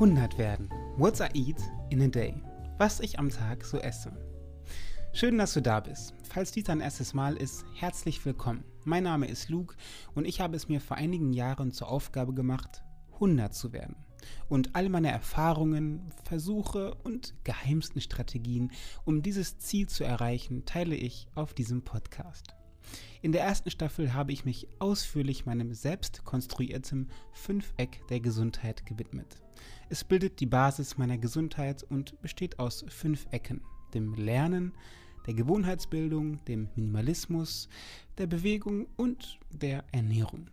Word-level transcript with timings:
100 0.00 0.38
werden. 0.38 0.70
What 0.96 1.18
I 1.18 1.26
eat 1.34 1.56
in 1.90 2.00
a 2.02 2.06
day. 2.06 2.40
Was 2.76 3.00
ich 3.00 3.18
am 3.18 3.30
Tag 3.30 3.64
so 3.64 3.78
esse. 3.78 4.12
Schön, 5.12 5.36
dass 5.38 5.54
du 5.54 5.60
da 5.60 5.80
bist. 5.80 6.14
Falls 6.22 6.52
dies 6.52 6.62
dein 6.62 6.80
erstes 6.80 7.14
Mal 7.14 7.36
ist, 7.36 7.64
herzlich 7.74 8.24
willkommen. 8.24 8.62
Mein 8.84 9.02
Name 9.02 9.26
ist 9.26 9.48
Luke 9.48 9.74
und 10.14 10.24
ich 10.24 10.40
habe 10.40 10.54
es 10.54 10.68
mir 10.68 10.80
vor 10.80 10.96
einigen 10.96 11.32
Jahren 11.32 11.72
zur 11.72 11.88
Aufgabe 11.88 12.32
gemacht, 12.32 12.84
100 13.14 13.52
zu 13.52 13.72
werden. 13.72 13.96
Und 14.48 14.76
all 14.76 14.88
meine 14.88 15.10
Erfahrungen, 15.10 16.12
Versuche 16.22 16.94
und 17.02 17.34
geheimsten 17.42 18.00
Strategien, 18.00 18.70
um 19.04 19.20
dieses 19.20 19.58
Ziel 19.58 19.88
zu 19.88 20.04
erreichen, 20.04 20.64
teile 20.64 20.94
ich 20.94 21.26
auf 21.34 21.54
diesem 21.54 21.82
Podcast. 21.82 22.54
In 23.20 23.32
der 23.32 23.42
ersten 23.42 23.70
Staffel 23.70 24.14
habe 24.14 24.32
ich 24.32 24.44
mich 24.44 24.68
ausführlich 24.78 25.44
meinem 25.44 25.74
selbst 25.74 26.24
konstruierten 26.24 27.10
Fünfeck 27.32 28.06
der 28.08 28.20
Gesundheit 28.20 28.86
gewidmet. 28.86 29.42
Es 29.88 30.04
bildet 30.04 30.38
die 30.40 30.46
Basis 30.46 30.98
meiner 30.98 31.18
Gesundheit 31.18 31.82
und 31.82 32.20
besteht 32.20 32.58
aus 32.58 32.84
fünf 32.88 33.26
Ecken, 33.30 33.60
dem 33.94 34.14
Lernen, 34.14 34.72
der 35.26 35.34
Gewohnheitsbildung, 35.34 36.44
dem 36.44 36.68
Minimalismus, 36.76 37.68
der 38.16 38.26
Bewegung 38.26 38.86
und 38.96 39.38
der 39.50 39.84
Ernährung. 39.92 40.48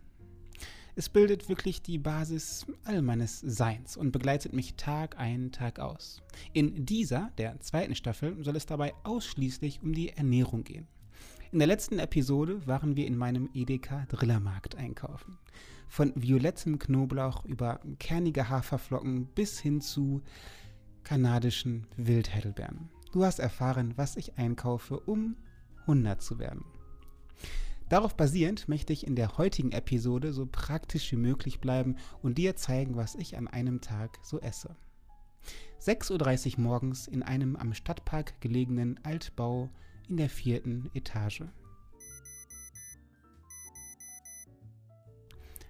Es 0.98 1.10
bildet 1.10 1.50
wirklich 1.50 1.82
die 1.82 1.98
Basis 1.98 2.66
all 2.84 3.02
meines 3.02 3.40
Seins 3.40 3.98
und 3.98 4.12
begleitet 4.12 4.54
mich 4.54 4.74
Tag 4.76 5.18
ein, 5.18 5.52
Tag 5.52 5.78
aus. 5.78 6.22
In 6.54 6.86
dieser, 6.86 7.30
der 7.36 7.60
zweiten 7.60 7.94
Staffel, 7.94 8.42
soll 8.42 8.56
es 8.56 8.64
dabei 8.64 8.94
ausschließlich 9.04 9.82
um 9.82 9.92
die 9.92 10.08
Ernährung 10.08 10.64
gehen. 10.64 10.88
In 11.56 11.60
der 11.60 11.68
letzten 11.68 11.98
Episode 11.98 12.66
waren 12.66 12.96
wir 12.96 13.06
in 13.06 13.16
meinem 13.16 13.48
Edeka 13.54 14.04
Drillermarkt 14.10 14.74
einkaufen. 14.74 15.38
Von 15.88 16.12
violettem 16.14 16.78
Knoblauch 16.78 17.46
über 17.46 17.80
kernige 17.98 18.50
Haferflocken 18.50 19.24
bis 19.28 19.58
hin 19.58 19.80
zu 19.80 20.20
kanadischen 21.02 21.86
Wildheidelbeeren. 21.96 22.90
Du 23.10 23.24
hast 23.24 23.38
erfahren, 23.38 23.94
was 23.96 24.16
ich 24.16 24.36
einkaufe, 24.36 25.00
um 25.00 25.34
100 25.86 26.20
zu 26.20 26.38
werden. 26.38 26.62
Darauf 27.88 28.18
basierend 28.18 28.68
möchte 28.68 28.92
ich 28.92 29.06
in 29.06 29.16
der 29.16 29.38
heutigen 29.38 29.72
Episode 29.72 30.34
so 30.34 30.44
praktisch 30.44 31.10
wie 31.10 31.16
möglich 31.16 31.62
bleiben 31.62 31.96
und 32.20 32.36
dir 32.36 32.56
zeigen, 32.56 32.96
was 32.96 33.14
ich 33.14 33.38
an 33.38 33.48
einem 33.48 33.80
Tag 33.80 34.18
so 34.22 34.40
esse. 34.40 34.76
6.30 35.80 36.58
Uhr 36.58 36.64
morgens 36.64 37.08
in 37.08 37.22
einem 37.22 37.56
am 37.56 37.72
Stadtpark 37.72 38.42
gelegenen 38.42 39.00
Altbau 39.04 39.70
in 40.08 40.16
der 40.16 40.28
vierten 40.28 40.90
Etage. 40.94 41.44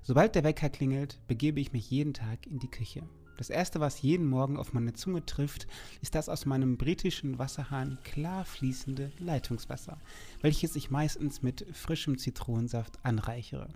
Sobald 0.03 0.35
der 0.35 0.45
Wecker 0.45 0.69
klingelt, 0.69 1.19
begebe 1.27 1.59
ich 1.59 1.73
mich 1.73 1.91
jeden 1.91 2.15
Tag 2.15 2.47
in 2.47 2.61
die 2.61 2.71
Küche. 2.71 3.03
Das 3.37 3.51
erste, 3.51 3.81
was 3.81 4.01
jeden 4.01 4.27
Morgen 4.27 4.57
auf 4.57 4.73
meine 4.73 4.95
Zunge 4.95 5.27
trifft, 5.27 5.67
ist 6.01 6.15
das 6.15 6.29
aus 6.29 6.47
meinem 6.47 6.79
britischen 6.79 7.39
Wasserhahn 7.39 7.99
klar 8.03 8.45
fließende 8.45 9.13
Leitungswasser, 9.19 9.99
welches 10.41 10.77
ich 10.77 10.91
meistens 10.91 11.43
mit 11.43 11.67
frischem 11.73 12.19
Zitronensaft 12.19 13.05
anreichere. 13.05 13.69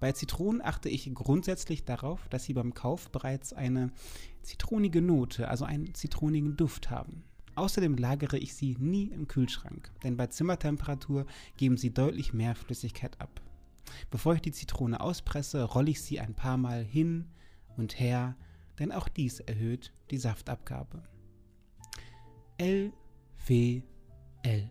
Bei 0.00 0.12
Zitronen 0.12 0.60
achte 0.62 0.88
ich 0.88 1.12
grundsätzlich 1.14 1.84
darauf, 1.84 2.28
dass 2.28 2.44
sie 2.44 2.52
beim 2.52 2.74
Kauf 2.74 3.10
bereits 3.10 3.52
eine 3.52 3.90
zitronige 4.42 5.00
Note, 5.00 5.48
also 5.48 5.64
einen 5.64 5.94
zitronigen 5.94 6.56
Duft 6.56 6.90
haben. 6.90 7.24
Außerdem 7.56 7.96
lagere 7.96 8.38
ich 8.38 8.54
sie 8.54 8.76
nie 8.78 9.04
im 9.04 9.28
Kühlschrank, 9.28 9.90
denn 10.02 10.16
bei 10.16 10.26
Zimmertemperatur 10.26 11.26
geben 11.56 11.76
sie 11.76 11.94
deutlich 11.94 12.32
mehr 12.32 12.54
Flüssigkeit 12.54 13.20
ab. 13.20 13.40
Bevor 14.10 14.34
ich 14.34 14.40
die 14.40 14.52
Zitrone 14.52 15.00
auspresse, 15.00 15.62
rolle 15.62 15.90
ich 15.90 16.02
sie 16.02 16.18
ein 16.18 16.34
paar 16.34 16.56
Mal 16.56 16.84
hin 16.84 17.26
und 17.76 18.00
her, 18.00 18.36
denn 18.78 18.92
auch 18.92 19.08
dies 19.08 19.40
erhöht 19.40 19.92
die 20.10 20.18
Saftabgabe. 20.18 21.02
L 22.58 22.92
W 23.46 23.82
L. 24.42 24.70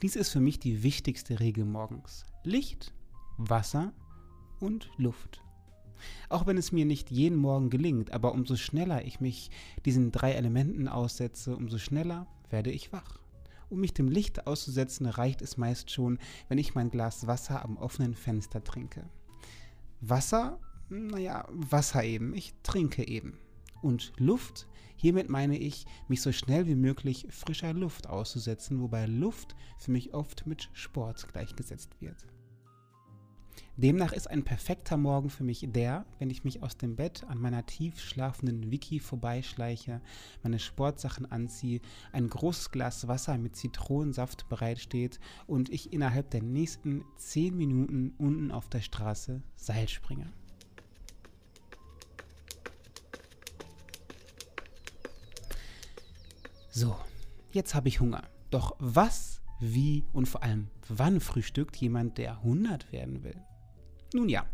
Dies 0.00 0.16
ist 0.16 0.30
für 0.30 0.40
mich 0.40 0.58
die 0.58 0.82
wichtigste 0.82 1.40
Regel 1.40 1.64
morgens. 1.64 2.24
Licht, 2.44 2.94
Wasser 3.36 3.92
und 4.60 4.90
Luft. 4.96 5.42
Auch 6.28 6.46
wenn 6.46 6.56
es 6.56 6.72
mir 6.72 6.84
nicht 6.84 7.10
jeden 7.10 7.36
Morgen 7.36 7.70
gelingt, 7.70 8.12
aber 8.12 8.32
umso 8.32 8.56
schneller 8.56 9.04
ich 9.04 9.20
mich 9.20 9.50
diesen 9.84 10.12
drei 10.12 10.32
Elementen 10.32 10.88
aussetze, 10.88 11.56
umso 11.56 11.78
schneller 11.78 12.26
werde 12.50 12.70
ich 12.70 12.92
wach. 12.92 13.20
Um 13.70 13.80
mich 13.80 13.92
dem 13.92 14.08
Licht 14.08 14.46
auszusetzen, 14.46 15.06
reicht 15.06 15.42
es 15.42 15.56
meist 15.56 15.90
schon, 15.90 16.18
wenn 16.48 16.58
ich 16.58 16.74
mein 16.74 16.90
Glas 16.90 17.26
Wasser 17.26 17.64
am 17.64 17.76
offenen 17.76 18.14
Fenster 18.14 18.64
trinke. 18.64 19.04
Wasser? 20.00 20.58
Naja, 20.88 21.46
Wasser 21.50 22.02
eben. 22.02 22.34
Ich 22.34 22.54
trinke 22.62 23.06
eben. 23.06 23.38
Und 23.82 24.12
Luft? 24.16 24.66
Hiermit 24.96 25.28
meine 25.28 25.56
ich, 25.56 25.86
mich 26.08 26.22
so 26.22 26.32
schnell 26.32 26.66
wie 26.66 26.74
möglich 26.74 27.26
frischer 27.30 27.72
Luft 27.72 28.08
auszusetzen, 28.08 28.80
wobei 28.80 29.06
Luft 29.06 29.54
für 29.78 29.92
mich 29.92 30.12
oft 30.12 30.46
mit 30.46 30.70
Sport 30.72 31.28
gleichgesetzt 31.28 32.00
wird. 32.00 32.26
Demnach 33.78 34.10
ist 34.10 34.28
ein 34.28 34.42
perfekter 34.42 34.96
Morgen 34.96 35.30
für 35.30 35.44
mich 35.44 35.64
der, 35.68 36.04
wenn 36.18 36.30
ich 36.30 36.42
mich 36.42 36.64
aus 36.64 36.76
dem 36.76 36.96
Bett 36.96 37.22
an 37.28 37.38
meiner 37.38 37.64
tief 37.64 38.00
schlafenden 38.00 38.72
Vicky 38.72 38.98
vorbeischleiche, 38.98 40.00
meine 40.42 40.58
Sportsachen 40.58 41.30
anziehe, 41.30 41.80
ein 42.10 42.28
großes 42.28 42.72
Glas 42.72 43.06
Wasser 43.06 43.38
mit 43.38 43.54
Zitronensaft 43.54 44.48
bereitsteht 44.48 45.20
und 45.46 45.68
ich 45.68 45.92
innerhalb 45.92 46.28
der 46.30 46.42
nächsten 46.42 47.04
10 47.18 47.56
Minuten 47.56 48.14
unten 48.18 48.50
auf 48.50 48.68
der 48.68 48.80
Straße 48.80 49.44
Seil 49.54 49.86
springe. 49.86 50.32
So, 56.72 56.96
jetzt 57.52 57.76
habe 57.76 57.86
ich 57.86 58.00
Hunger. 58.00 58.24
Doch 58.50 58.74
was, 58.80 59.40
wie 59.60 60.04
und 60.12 60.26
vor 60.26 60.42
allem 60.42 60.66
wann 60.88 61.20
frühstückt 61.20 61.76
jemand, 61.76 62.18
der 62.18 62.38
100 62.38 62.90
werden 62.90 63.22
will? 63.22 63.40
Nun 64.14 64.30
ja, 64.30 64.46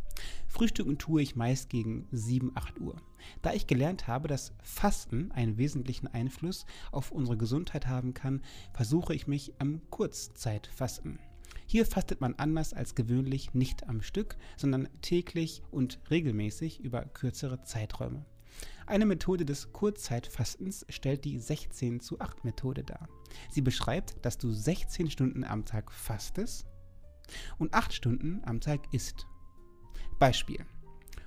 frühstücken 0.48 0.98
tue 0.98 1.22
ich 1.22 1.36
meist 1.36 1.70
gegen 1.70 2.08
7, 2.10 2.52
8 2.54 2.80
Uhr. 2.80 2.96
Da 3.40 3.52
ich 3.52 3.68
gelernt 3.68 4.08
habe, 4.08 4.26
dass 4.26 4.52
Fasten 4.62 5.30
einen 5.30 5.58
wesentlichen 5.58 6.08
Einfluss 6.08 6.66
auf 6.90 7.12
unsere 7.12 7.36
Gesundheit 7.36 7.86
haben 7.86 8.14
kann, 8.14 8.42
versuche 8.72 9.14
ich 9.14 9.28
mich 9.28 9.52
am 9.58 9.80
Kurzzeitfasten. 9.90 11.20
Hier 11.66 11.86
fastet 11.86 12.20
man 12.20 12.34
anders 12.34 12.74
als 12.74 12.94
gewöhnlich 12.96 13.54
nicht 13.54 13.88
am 13.88 14.02
Stück, 14.02 14.36
sondern 14.56 14.88
täglich 15.02 15.62
und 15.70 16.00
regelmäßig 16.10 16.80
über 16.80 17.04
kürzere 17.04 17.62
Zeiträume. 17.62 18.24
Eine 18.86 19.06
Methode 19.06 19.44
des 19.44 19.72
Kurzzeitfastens 19.72 20.84
stellt 20.88 21.24
die 21.24 21.38
16 21.38 22.00
zu 22.00 22.20
8 22.20 22.44
Methode 22.44 22.82
dar. 22.82 23.08
Sie 23.50 23.62
beschreibt, 23.62 24.16
dass 24.24 24.36
du 24.36 24.52
16 24.52 25.10
Stunden 25.10 25.44
am 25.44 25.64
Tag 25.64 25.90
fastest 25.90 26.66
und 27.58 27.72
8 27.72 27.92
Stunden 27.94 28.42
am 28.44 28.60
Tag 28.60 28.92
isst. 28.92 29.26
Beispiel. 30.24 30.64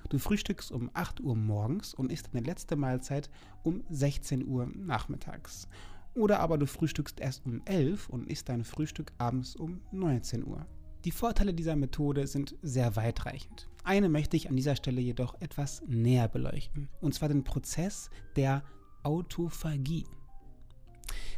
Du 0.08 0.18
frühstückst 0.18 0.72
um 0.72 0.90
8 0.92 1.20
Uhr 1.20 1.36
morgens 1.36 1.94
und 1.94 2.10
isst 2.10 2.30
deine 2.32 2.44
letzte 2.44 2.74
Mahlzeit 2.74 3.30
um 3.62 3.84
16 3.90 4.44
Uhr 4.44 4.66
nachmittags. 4.74 5.68
Oder 6.16 6.40
aber 6.40 6.58
du 6.58 6.66
frühstückst 6.66 7.20
erst 7.20 7.46
um 7.46 7.62
11 7.64 8.08
und 8.08 8.28
isst 8.28 8.48
dein 8.48 8.64
Frühstück 8.64 9.12
abends 9.16 9.54
um 9.54 9.82
19 9.92 10.44
Uhr. 10.44 10.66
Die 11.04 11.12
Vorteile 11.12 11.54
dieser 11.54 11.76
Methode 11.76 12.26
sind 12.26 12.56
sehr 12.60 12.96
weitreichend. 12.96 13.68
Eine 13.84 14.08
möchte 14.08 14.36
ich 14.36 14.50
an 14.50 14.56
dieser 14.56 14.74
Stelle 14.74 15.00
jedoch 15.00 15.40
etwas 15.40 15.84
näher 15.86 16.26
beleuchten, 16.26 16.88
und 17.00 17.14
zwar 17.14 17.28
den 17.28 17.44
Prozess 17.44 18.10
der 18.34 18.64
Autophagie. 19.04 20.06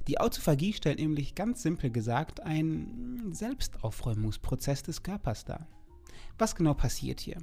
Die 0.08 0.18
Autophagie 0.18 0.72
stellt 0.72 0.98
nämlich 0.98 1.34
ganz 1.34 1.60
simpel 1.60 1.90
gesagt 1.90 2.40
einen 2.40 3.34
Selbstaufräumungsprozess 3.34 4.82
des 4.82 5.02
Körpers 5.02 5.44
dar. 5.44 5.68
Was 6.40 6.54
genau 6.54 6.72
passiert 6.72 7.20
hier? 7.20 7.36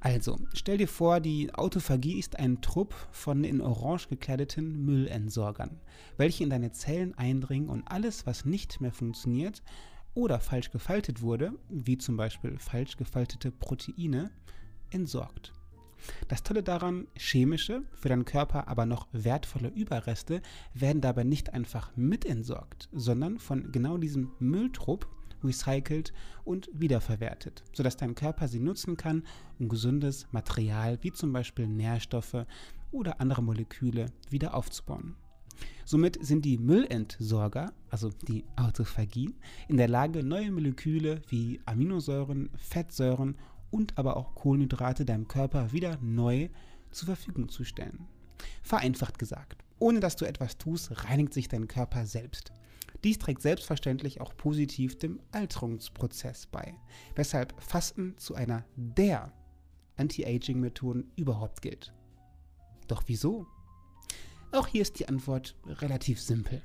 Also, 0.00 0.38
stell 0.52 0.76
dir 0.76 0.88
vor, 0.88 1.18
die 1.18 1.54
Autophagie 1.54 2.18
ist 2.18 2.38
ein 2.38 2.60
Trupp 2.60 2.94
von 3.10 3.42
in 3.42 3.62
Orange 3.62 4.08
gekleideten 4.08 4.84
Müllentsorgern, 4.84 5.80
welche 6.18 6.44
in 6.44 6.50
deine 6.50 6.72
Zellen 6.72 7.16
eindringen 7.16 7.70
und 7.70 7.90
alles, 7.90 8.26
was 8.26 8.44
nicht 8.44 8.82
mehr 8.82 8.92
funktioniert 8.92 9.62
oder 10.12 10.40
falsch 10.40 10.70
gefaltet 10.72 11.22
wurde, 11.22 11.52
wie 11.70 11.96
zum 11.96 12.18
Beispiel 12.18 12.58
falsch 12.58 12.98
gefaltete 12.98 13.50
Proteine, 13.50 14.30
entsorgt. 14.90 15.54
Das 16.28 16.42
Tolle 16.42 16.62
daran, 16.62 17.06
chemische, 17.16 17.82
für 17.94 18.10
deinen 18.10 18.26
Körper 18.26 18.68
aber 18.68 18.84
noch 18.84 19.08
wertvolle 19.12 19.68
Überreste 19.68 20.42
werden 20.74 21.00
dabei 21.00 21.24
nicht 21.24 21.54
einfach 21.54 21.96
mitentsorgt, 21.96 22.90
sondern 22.92 23.38
von 23.38 23.72
genau 23.72 23.96
diesem 23.96 24.32
Mülltrupp 24.38 25.08
recycelt 25.44 26.12
und 26.44 26.70
wiederverwertet, 26.72 27.62
sodass 27.72 27.96
dein 27.96 28.14
Körper 28.14 28.48
sie 28.48 28.60
nutzen 28.60 28.96
kann, 28.96 29.24
um 29.58 29.68
gesundes 29.68 30.26
Material 30.32 30.98
wie 31.02 31.12
zum 31.12 31.32
Beispiel 31.32 31.66
Nährstoffe 31.66 32.46
oder 32.90 33.20
andere 33.20 33.42
Moleküle 33.42 34.06
wieder 34.30 34.54
aufzubauen. 34.54 35.16
Somit 35.84 36.24
sind 36.24 36.44
die 36.44 36.58
Müllentsorger, 36.58 37.72
also 37.90 38.10
die 38.28 38.44
Autophagie, 38.56 39.34
in 39.68 39.76
der 39.76 39.88
Lage, 39.88 40.22
neue 40.22 40.50
Moleküle 40.50 41.22
wie 41.28 41.60
Aminosäuren, 41.66 42.50
Fettsäuren 42.56 43.36
und 43.70 43.98
aber 43.98 44.16
auch 44.16 44.34
Kohlenhydrate 44.34 45.04
deinem 45.04 45.28
Körper 45.28 45.72
wieder 45.72 45.98
neu 46.00 46.48
zur 46.90 47.06
Verfügung 47.06 47.48
zu 47.48 47.64
stellen. 47.64 48.06
Vereinfacht 48.62 49.18
gesagt, 49.18 49.64
ohne 49.78 50.00
dass 50.00 50.16
du 50.16 50.24
etwas 50.24 50.58
tust, 50.58 51.04
reinigt 51.04 51.34
sich 51.34 51.48
dein 51.48 51.68
Körper 51.68 52.06
selbst. 52.06 52.52
Dies 53.04 53.18
trägt 53.18 53.42
selbstverständlich 53.42 54.20
auch 54.20 54.36
positiv 54.36 54.96
dem 54.98 55.20
Alterungsprozess 55.32 56.46
bei, 56.46 56.74
weshalb 57.16 57.60
Fasten 57.60 58.16
zu 58.16 58.34
einer 58.34 58.64
der 58.76 59.32
Anti-Aging-Methoden 59.96 61.10
überhaupt 61.16 61.62
gilt. 61.62 61.92
Doch 62.86 63.02
wieso? 63.06 63.46
Auch 64.52 64.66
hier 64.66 64.82
ist 64.82 64.98
die 64.98 65.08
Antwort 65.08 65.56
relativ 65.66 66.20
simpel. 66.20 66.62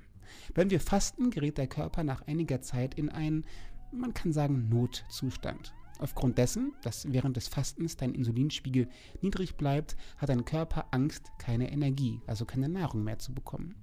Wenn 0.53 0.69
wir 0.69 0.79
fasten, 0.79 1.31
gerät 1.31 1.57
der 1.57 1.67
Körper 1.67 2.03
nach 2.03 2.21
einiger 2.27 2.61
Zeit 2.61 2.95
in 2.95 3.09
einen, 3.09 3.45
man 3.91 4.13
kann 4.13 4.33
sagen, 4.33 4.67
Notzustand. 4.69 5.73
Aufgrund 5.99 6.37
dessen, 6.37 6.73
dass 6.83 7.11
während 7.11 7.37
des 7.37 7.47
Fastens 7.47 7.97
dein 7.97 8.13
Insulinspiegel 8.13 8.87
niedrig 9.21 9.55
bleibt, 9.55 9.97
hat 10.17 10.29
dein 10.29 10.45
Körper 10.45 10.85
Angst, 10.91 11.31
keine 11.39 11.71
Energie, 11.71 12.21
also 12.27 12.45
keine 12.45 12.69
Nahrung 12.69 13.03
mehr 13.03 13.17
zu 13.17 13.33
bekommen. 13.33 13.75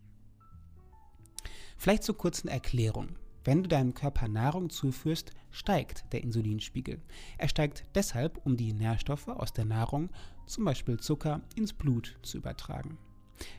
Vielleicht 1.84 2.04
zur 2.04 2.16
kurzen 2.16 2.48
Erklärung. 2.48 3.08
Wenn 3.44 3.62
du 3.62 3.69
deinem 3.69 3.92
Körper 3.92 4.26
Nahrung 4.26 4.70
zuführst, 4.70 5.32
steigt 5.50 6.10
der 6.14 6.22
Insulinspiegel. 6.22 6.98
Er 7.36 7.48
steigt 7.50 7.84
deshalb, 7.94 8.40
um 8.46 8.56
die 8.56 8.72
Nährstoffe 8.72 9.28
aus 9.28 9.52
der 9.52 9.66
Nahrung, 9.66 10.08
zum 10.46 10.64
Beispiel 10.64 10.98
Zucker, 10.98 11.42
ins 11.56 11.75
Blut 11.75 12.16
zu 12.22 12.38
übertragen. 12.38 12.96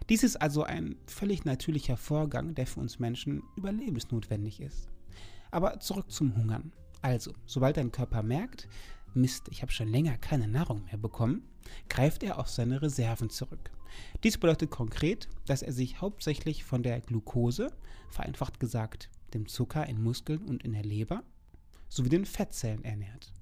Dies 0.10 0.24
ist 0.24 0.38
also 0.38 0.64
ein 0.64 0.96
völlig 1.06 1.46
natürlicher 1.46 1.98
Vorgang, 1.98 2.56
der 2.56 2.66
für 2.66 2.80
uns 2.80 2.98
Menschen 2.98 3.44
überlebensnotwendig 3.58 4.60
ist. 4.60 4.90
Aber 5.52 5.80
zurück 5.80 6.10
zum 6.10 6.36
Hungern. 6.36 6.72
Also, 7.04 7.32
sobald 7.46 7.78
dein 7.78 7.92
Körper 7.92 8.24
merkt, 8.24 8.68
Mist, 9.14 9.50
ich 9.52 9.62
habe 9.62 9.72
schon 9.72 9.90
länger 9.90 10.18
keine 10.18 10.48
Nahrung 10.48 10.84
mehr 10.86 10.98
bekommen, 10.98 11.48
greift 11.90 12.24
er 12.24 12.40
auf 12.40 12.50
seine 12.50 12.82
Reserven 12.82 13.30
zurück. 13.30 13.70
Dies 14.24 14.38
bedeutet 14.38 14.72
konkret, 14.72 15.30
dass 15.46 15.62
er 15.62 15.74
sich 15.74 16.02
hauptsächlich 16.02 16.64
von 16.64 16.84
der 16.84 17.02
Glucose, 17.02 17.72
vereinfacht 18.10 18.60
gesagt 18.60 19.10
dem 19.34 19.48
Zucker 19.48 19.86
in 19.88 20.02
Muskeln 20.02 20.44
und 20.46 20.64
in 20.64 20.74
der 20.74 20.84
Leber, 20.84 21.24
sowie 21.90 22.10
den 22.10 22.26
Fettzellen 22.26 22.84
ernährt. 22.84 23.34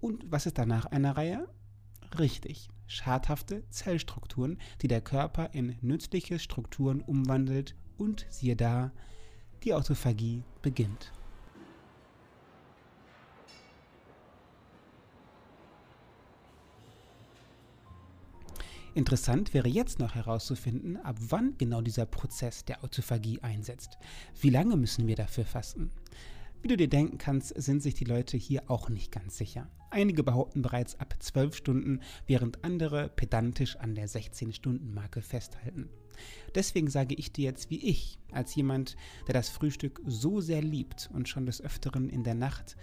Und 0.00 0.30
was 0.30 0.46
ist 0.46 0.58
danach 0.58 0.86
eine 0.86 1.16
Reihe? 1.16 1.48
Richtig, 2.18 2.68
schadhafte 2.86 3.68
Zellstrukturen, 3.70 4.58
die 4.80 4.88
der 4.88 5.00
Körper 5.00 5.50
in 5.52 5.76
nützliche 5.80 6.38
Strukturen 6.38 7.00
umwandelt 7.00 7.74
und 7.98 8.26
siehe 8.28 8.56
da, 8.56 8.92
die 9.62 9.74
Autophagie 9.74 10.42
beginnt. 10.60 11.12
Interessant 18.94 19.54
wäre 19.54 19.68
jetzt 19.68 19.98
noch 19.98 20.14
herauszufinden, 20.14 20.98
ab 20.98 21.16
wann 21.18 21.56
genau 21.56 21.80
dieser 21.80 22.04
Prozess 22.04 22.64
der 22.66 22.84
Autophagie 22.84 23.40
einsetzt. 23.40 23.96
Wie 24.40 24.50
lange 24.50 24.76
müssen 24.76 25.06
wir 25.06 25.16
dafür 25.16 25.46
fasten? 25.46 25.90
Wie 26.60 26.68
du 26.68 26.76
dir 26.76 26.88
denken 26.88 27.16
kannst, 27.18 27.60
sind 27.60 27.82
sich 27.82 27.94
die 27.94 28.04
Leute 28.04 28.36
hier 28.36 28.70
auch 28.70 28.90
nicht 28.90 29.10
ganz 29.10 29.38
sicher. 29.38 29.68
Einige 29.90 30.22
behaupten 30.22 30.62
bereits 30.62 31.00
ab 31.00 31.16
12 31.18 31.56
Stunden, 31.56 32.00
während 32.26 32.64
andere 32.64 33.08
pedantisch 33.08 33.76
an 33.76 33.94
der 33.94 34.08
16-Stunden-Marke 34.08 35.22
festhalten. 35.22 35.88
Deswegen 36.54 36.88
sage 36.88 37.14
ich 37.14 37.32
dir 37.32 37.44
jetzt 37.44 37.70
wie 37.70 37.82
ich, 37.82 38.18
als 38.30 38.54
jemand, 38.54 38.96
der 39.26 39.34
das 39.34 39.48
Frühstück 39.48 40.00
so 40.06 40.40
sehr 40.40 40.62
liebt 40.62 41.10
und 41.12 41.28
schon 41.28 41.46
des 41.46 41.62
Öfteren 41.62 42.10
in 42.10 42.24
der 42.24 42.34
Nacht 42.34 42.76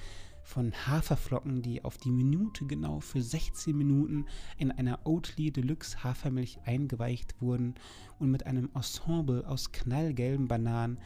von 0.44 0.74
Haferflocken, 0.88 1.62
die 1.62 1.84
auf 1.84 1.98
die 1.98 2.12
Minute 2.12 2.66
genau 2.66 3.00
für 3.00 3.22
16 3.22 3.78
Minuten 3.78 4.26
in 4.58 4.72
einer 4.72 5.00
Oatly 5.06 5.52
Deluxe 5.52 6.04
Hafermilch 6.04 6.60
eingeweicht 6.66 7.42
wurden 7.42 7.76
und 8.18 8.32
mit 8.32 8.46
einem 8.46 8.70
Ensemble 8.74 9.48
aus 9.48 9.72
knallgelben 9.72 10.48
Bananen, 10.48 11.00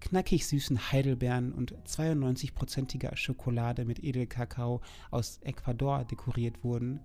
knackig 0.00 0.46
süßen 0.46 0.92
Heidelbeeren 0.92 1.52
und 1.52 1.74
92%iger 1.86 3.16
Schokolade 3.16 3.84
mit 3.84 4.02
Edelkakao 4.02 4.80
aus 5.10 5.38
Ecuador 5.42 6.04
dekoriert 6.04 6.62
wurden, 6.62 7.00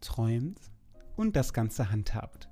träumt 0.00 0.60
und 1.16 1.36
das 1.36 1.52
Ganze 1.52 1.90
handhabt. 1.90 2.48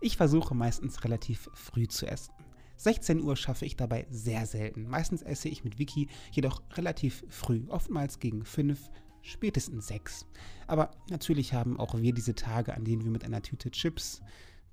Ich 0.00 0.16
versuche 0.16 0.54
meistens 0.54 1.04
relativ 1.04 1.48
früh 1.54 1.88
zu 1.88 2.06
essen. 2.06 2.34
16 2.76 3.22
Uhr 3.22 3.36
schaffe 3.36 3.64
ich 3.64 3.76
dabei 3.76 4.06
sehr 4.10 4.46
selten. 4.46 4.88
Meistens 4.88 5.22
esse 5.22 5.48
ich 5.48 5.64
mit 5.64 5.78
Vicky 5.78 6.08
jedoch 6.32 6.62
relativ 6.74 7.24
früh, 7.28 7.62
oftmals 7.68 8.18
gegen 8.18 8.44
5, 8.44 8.90
spätestens 9.22 9.88
6. 9.88 10.26
Aber 10.66 10.90
natürlich 11.10 11.54
haben 11.54 11.78
auch 11.78 11.94
wir 11.94 12.12
diese 12.12 12.34
Tage, 12.34 12.74
an 12.74 12.84
denen 12.84 13.04
wir 13.04 13.10
mit 13.10 13.24
einer 13.24 13.42
Tüte 13.42 13.70
Chips, 13.70 14.22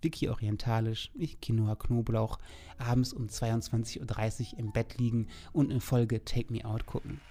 Vicky 0.02 0.30
orientalisch, 0.30 1.12
ich 1.14 1.40
Quinoa 1.42 1.76
Knoblauch, 1.76 2.40
abends 2.78 3.14
um 3.14 3.28
22.30 3.28 4.54
Uhr 4.54 4.60
im 4.60 4.72
Bett 4.72 4.98
liegen 4.98 5.28
und 5.54 5.72
in 5.72 5.80
Folge 5.80 6.24
Take 6.26 6.52
Me 6.52 6.66
Out 6.66 6.86
gucken. 6.86 7.22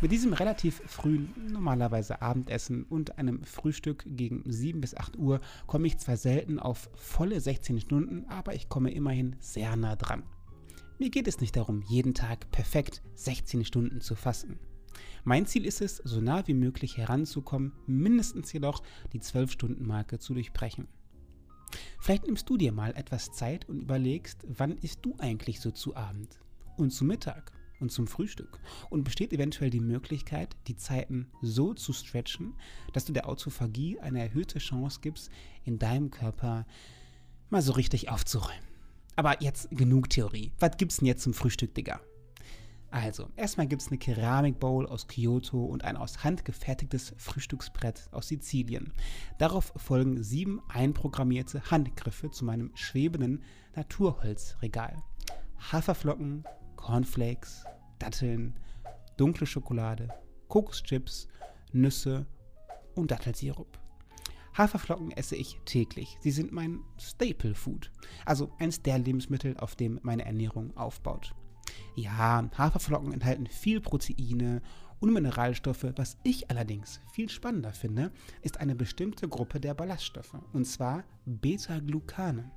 Mit 0.00 0.12
diesem 0.12 0.32
relativ 0.32 0.80
frühen, 0.86 1.34
normalerweise 1.50 2.22
Abendessen 2.22 2.84
und 2.84 3.18
einem 3.18 3.42
Frühstück 3.42 4.04
gegen 4.06 4.44
7 4.46 4.80
bis 4.80 4.96
8 4.96 5.18
Uhr 5.18 5.40
komme 5.66 5.88
ich 5.88 5.98
zwar 5.98 6.16
selten 6.16 6.60
auf 6.60 6.88
volle 6.94 7.40
16 7.40 7.80
Stunden, 7.80 8.24
aber 8.28 8.54
ich 8.54 8.68
komme 8.68 8.92
immerhin 8.92 9.34
sehr 9.40 9.74
nah 9.74 9.96
dran. 9.96 10.22
Mir 11.00 11.10
geht 11.10 11.26
es 11.26 11.40
nicht 11.40 11.56
darum, 11.56 11.82
jeden 11.82 12.14
Tag 12.14 12.48
perfekt 12.52 13.02
16 13.16 13.64
Stunden 13.64 14.00
zu 14.00 14.14
fasten. 14.14 14.60
Mein 15.24 15.46
Ziel 15.46 15.66
ist 15.66 15.80
es, 15.80 15.96
so 15.96 16.20
nah 16.20 16.46
wie 16.46 16.54
möglich 16.54 16.96
heranzukommen, 16.96 17.72
mindestens 17.88 18.52
jedoch 18.52 18.84
die 19.12 19.20
12-Stunden-Marke 19.20 20.20
zu 20.20 20.32
durchbrechen. 20.32 20.86
Vielleicht 21.98 22.24
nimmst 22.24 22.48
du 22.48 22.56
dir 22.56 22.70
mal 22.70 22.94
etwas 22.94 23.32
Zeit 23.32 23.68
und 23.68 23.80
überlegst, 23.80 24.46
wann 24.46 24.78
isst 24.78 25.00
du 25.02 25.16
eigentlich 25.18 25.60
so 25.60 25.72
zu 25.72 25.96
Abend 25.96 26.38
und 26.76 26.90
zu 26.90 27.04
Mittag 27.04 27.57
und 27.80 27.90
zum 27.92 28.06
Frühstück. 28.06 28.58
Und 28.90 29.04
besteht 29.04 29.32
eventuell 29.32 29.70
die 29.70 29.80
Möglichkeit, 29.80 30.56
die 30.66 30.76
Zeiten 30.76 31.28
so 31.42 31.74
zu 31.74 31.92
stretchen, 31.92 32.54
dass 32.92 33.04
du 33.04 33.12
der 33.12 33.28
Autophagie 33.28 33.98
eine 34.00 34.20
erhöhte 34.20 34.58
Chance 34.58 35.00
gibst, 35.02 35.30
in 35.64 35.78
deinem 35.78 36.10
Körper 36.10 36.66
mal 37.50 37.62
so 37.62 37.72
richtig 37.72 38.10
aufzuräumen. 38.10 38.68
Aber 39.16 39.42
jetzt 39.42 39.70
genug 39.70 40.10
Theorie. 40.10 40.52
Was 40.60 40.76
gibt's 40.76 40.98
denn 40.98 41.06
jetzt 41.06 41.22
zum 41.22 41.34
Frühstück, 41.34 41.74
Digga? 41.74 42.00
Also, 42.90 43.28
erstmal 43.36 43.66
gibt 43.66 43.82
es 43.82 43.88
eine 43.88 43.98
Keramikbowl 43.98 44.86
aus 44.86 45.08
Kyoto 45.08 45.62
und 45.62 45.84
ein 45.84 45.96
aus 45.96 46.24
Hand 46.24 46.46
gefertigtes 46.46 47.14
Frühstücksbrett 47.18 48.08
aus 48.12 48.28
Sizilien. 48.28 48.92
Darauf 49.36 49.72
folgen 49.76 50.22
sieben 50.22 50.62
einprogrammierte 50.68 51.70
Handgriffe 51.70 52.30
zu 52.30 52.46
meinem 52.46 52.70
schwebenden 52.74 53.42
Naturholzregal. 53.76 55.02
Haferflocken, 55.70 56.44
Cornflakes, 56.78 57.64
Datteln, 57.98 58.54
dunkle 59.18 59.46
Schokolade, 59.46 60.08
Kokoschips, 60.48 61.28
Nüsse 61.72 62.24
und 62.94 63.10
Dattelsirup. 63.10 63.78
Haferflocken 64.56 65.10
esse 65.10 65.36
ich 65.36 65.58
täglich. 65.66 66.16
Sie 66.20 66.30
sind 66.30 66.52
mein 66.52 66.80
Staple 66.98 67.54
Food, 67.54 67.90
also 68.24 68.50
eines 68.58 68.82
der 68.82 68.98
Lebensmittel, 68.98 69.56
auf 69.58 69.76
dem 69.76 70.00
meine 70.02 70.24
Ernährung 70.24 70.74
aufbaut. 70.76 71.34
Ja, 71.94 72.48
Haferflocken 72.56 73.12
enthalten 73.12 73.46
viel 73.46 73.80
Proteine 73.80 74.62
und 75.00 75.12
Mineralstoffe. 75.12 75.86
Was 75.96 76.16
ich 76.22 76.48
allerdings 76.48 77.00
viel 77.12 77.28
spannender 77.28 77.72
finde, 77.72 78.12
ist 78.40 78.60
eine 78.60 78.74
bestimmte 78.74 79.28
Gruppe 79.28 79.60
der 79.60 79.74
Ballaststoffe, 79.74 80.38
und 80.52 80.64
zwar 80.64 81.04
Beta-Glucane. 81.26 82.50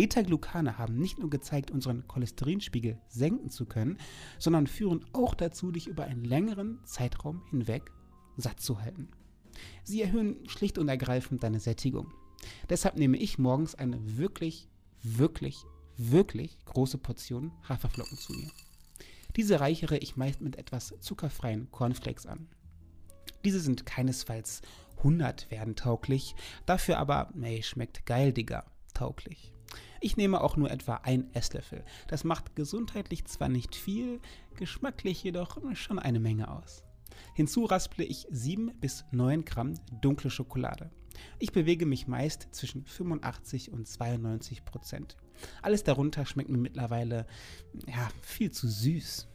Beta-Glucane 0.00 0.78
haben 0.78 0.96
nicht 0.96 1.18
nur 1.18 1.28
gezeigt, 1.28 1.70
unseren 1.70 2.08
Cholesterinspiegel 2.08 2.98
senken 3.08 3.50
zu 3.50 3.66
können, 3.66 3.98
sondern 4.38 4.66
führen 4.66 5.04
auch 5.12 5.34
dazu, 5.34 5.70
dich 5.70 5.88
über 5.88 6.04
einen 6.04 6.24
längeren 6.24 6.82
Zeitraum 6.86 7.42
hinweg 7.50 7.92
satt 8.38 8.60
zu 8.60 8.80
halten. 8.80 9.10
Sie 9.84 10.00
erhöhen 10.00 10.48
schlicht 10.48 10.78
und 10.78 10.88
ergreifend 10.88 11.42
deine 11.42 11.60
Sättigung. 11.60 12.14
Deshalb 12.70 12.96
nehme 12.96 13.18
ich 13.18 13.38
morgens 13.38 13.74
eine 13.74 14.16
wirklich, 14.16 14.70
wirklich, 15.02 15.66
wirklich 15.98 16.56
große 16.64 16.96
Portion 16.96 17.52
Haferflocken 17.68 18.16
zu 18.16 18.32
mir. 18.32 18.50
Diese 19.36 19.60
reichere 19.60 19.98
ich 19.98 20.16
meist 20.16 20.40
mit 20.40 20.56
etwas 20.56 20.94
zuckerfreien 21.00 21.70
Cornflakes 21.72 22.24
an. 22.24 22.48
Diese 23.44 23.60
sind 23.60 23.84
keinesfalls 23.84 24.62
100 24.96 25.50
werden 25.50 25.76
tauglich, 25.76 26.34
dafür 26.64 26.96
aber, 26.96 27.34
ey, 27.42 27.62
schmeckt 27.62 28.06
geil, 28.06 28.32
Digga, 28.32 28.64
tauglich. 28.94 29.52
Ich 30.00 30.16
nehme 30.16 30.40
auch 30.40 30.56
nur 30.56 30.70
etwa 30.70 30.94
ein 30.96 31.32
Esslöffel. 31.34 31.84
Das 32.08 32.24
macht 32.24 32.56
gesundheitlich 32.56 33.26
zwar 33.26 33.50
nicht 33.50 33.76
viel, 33.76 34.20
geschmacklich 34.56 35.22
jedoch 35.22 35.58
schon 35.74 35.98
eine 35.98 36.20
Menge 36.20 36.50
aus. 36.50 36.82
Hinzu 37.34 37.64
rasple 37.64 38.04
ich 38.04 38.26
7 38.30 38.72
bis 38.80 39.04
9 39.10 39.44
Gramm 39.44 39.74
dunkle 40.00 40.30
Schokolade. 40.30 40.90
Ich 41.38 41.52
bewege 41.52 41.84
mich 41.84 42.06
meist 42.06 42.48
zwischen 42.52 42.86
85 42.86 43.72
und 43.72 43.86
92 43.86 44.64
Prozent. 44.64 45.16
Alles 45.60 45.84
darunter 45.84 46.24
schmeckt 46.24 46.48
mir 46.48 46.58
mittlerweile 46.58 47.26
ja, 47.86 48.08
viel 48.22 48.50
zu 48.50 48.68
süß. 48.68 49.28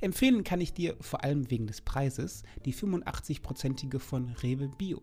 Empfehlen 0.00 0.42
kann 0.42 0.60
ich 0.60 0.72
dir 0.72 0.96
vor 1.00 1.22
allem 1.22 1.50
wegen 1.50 1.68
des 1.68 1.80
Preises 1.80 2.42
die 2.64 2.74
85%ige 2.74 4.00
von 4.00 4.30
Rewe 4.42 4.68
Bio. 4.68 5.02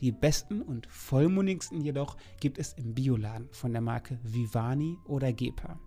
Die 0.00 0.12
besten 0.12 0.62
und 0.62 0.86
vollmundigsten 0.86 1.80
jedoch 1.80 2.16
gibt 2.40 2.58
es 2.58 2.72
im 2.72 2.94
Bioladen 2.94 3.48
von 3.52 3.72
der 3.72 3.80
Marke 3.80 4.18
Vivani 4.22 4.98
oder 5.06 5.32
Gepa. 5.32 5.78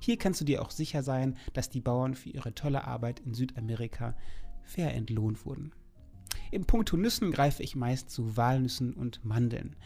Hier 0.00 0.16
kannst 0.16 0.40
du 0.40 0.44
dir 0.44 0.62
auch 0.62 0.70
sicher 0.70 1.02
sein, 1.02 1.36
dass 1.52 1.70
die 1.70 1.80
Bauern 1.80 2.14
für 2.14 2.30
ihre 2.30 2.54
tolle 2.54 2.84
Arbeit 2.84 3.20
in 3.20 3.34
Südamerika 3.34 4.16
fair 4.62 4.94
entlohnt 4.94 5.44
wurden. 5.44 5.72
Im 6.50 6.64
Punkto 6.64 6.96
Nüssen 6.96 7.32
greife 7.32 7.62
ich 7.62 7.76
meist 7.76 8.10
zu 8.10 8.36
Walnüssen 8.36 8.94
und 8.94 9.24
Mandeln. 9.24 9.76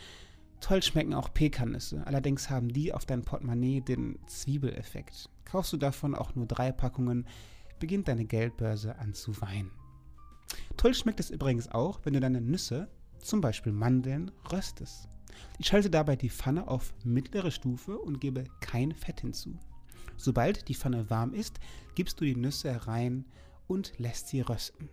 Toll 0.61 0.82
schmecken 0.82 1.14
auch 1.14 1.32
Pekannüsse, 1.32 2.06
allerdings 2.06 2.50
haben 2.50 2.68
die 2.68 2.92
auf 2.92 3.06
dein 3.06 3.23
Portemonnaie 3.23 3.80
den 3.80 4.18
Zwiebeleffekt. 4.26 5.30
Kaufst 5.44 5.73
du 5.73 5.76
davon 5.76 6.14
auch 6.14 6.35
nur 6.35 6.47
drei 6.47 6.73
Packungen, 6.73 7.26
beginnt 7.78 8.08
deine 8.08 8.25
Geldbörse 8.25 8.99
an 8.99 9.14
zu 9.14 9.40
weinen. 9.40 9.70
Toll 10.76 10.94
schmeckt 10.94 11.20
es 11.20 11.30
übrigens 11.30 11.70
auch, 11.70 12.00
wenn 12.04 12.14
du 12.14 12.20
deine 12.20 12.40
Nüsse, 12.40 12.88
zum 13.18 13.40
Beispiel 13.40 13.72
Mandeln, 13.72 14.30
röstest. 14.52 15.08
Ich 15.58 15.66
schalte 15.66 15.90
dabei 15.90 16.16
die 16.16 16.30
Pfanne 16.30 16.68
auf 16.68 16.94
mittlere 17.04 17.50
Stufe 17.50 17.98
und 17.98 18.20
gebe 18.20 18.44
kein 18.60 18.92
Fett 18.92 19.20
hinzu. 19.20 19.58
Sobald 20.16 20.68
die 20.68 20.75
Pfanne 20.75 21.08
warm 21.10 21.32
ist, 21.32 21.60
gibst 21.94 22.20
du 22.20 22.25
die 22.25 22.37
Nüsse 22.37 22.72
herein 22.72 23.25
und 23.66 23.92
lässt 23.98 24.28
sie 24.28 24.40
rösten. 24.40 24.88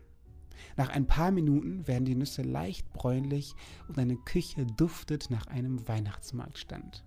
Nach 0.78 0.90
ein 0.90 1.08
paar 1.08 1.32
Minuten 1.32 1.88
werden 1.88 2.06
die 2.06 2.16
Nüsse 2.16 2.42
leicht 2.42 2.92
bräunlich 2.94 3.56
und 3.88 3.98
deine 3.98 4.18
Küche 4.18 4.66
duftet 4.66 5.30
nach 5.30 5.48
einem 5.48 5.88
Weihnachtsmarktstand. 5.88 7.04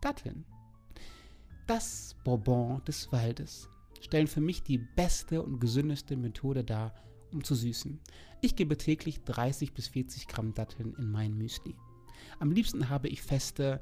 Datteln. 0.00 0.44
Das 1.66 2.16
Bourbon 2.24 2.82
des 2.84 3.12
Waldes 3.12 3.68
stellen 4.00 4.26
für 4.26 4.40
mich 4.40 4.62
die 4.62 4.78
beste 4.78 5.42
und 5.42 5.60
gesündeste 5.60 6.16
Methode 6.16 6.64
dar, 6.64 6.94
um 7.32 7.44
zu 7.44 7.54
süßen. 7.54 8.00
Ich 8.40 8.56
gebe 8.56 8.76
täglich 8.76 9.22
30 9.24 9.72
bis 9.72 9.88
40 9.88 10.28
Gramm 10.28 10.54
Datteln 10.54 10.94
in 10.94 11.10
mein 11.10 11.36
Müsli. 11.36 11.74
Am 12.38 12.50
liebsten 12.50 12.88
habe 12.88 13.08
ich 13.08 13.22
feste 13.22 13.80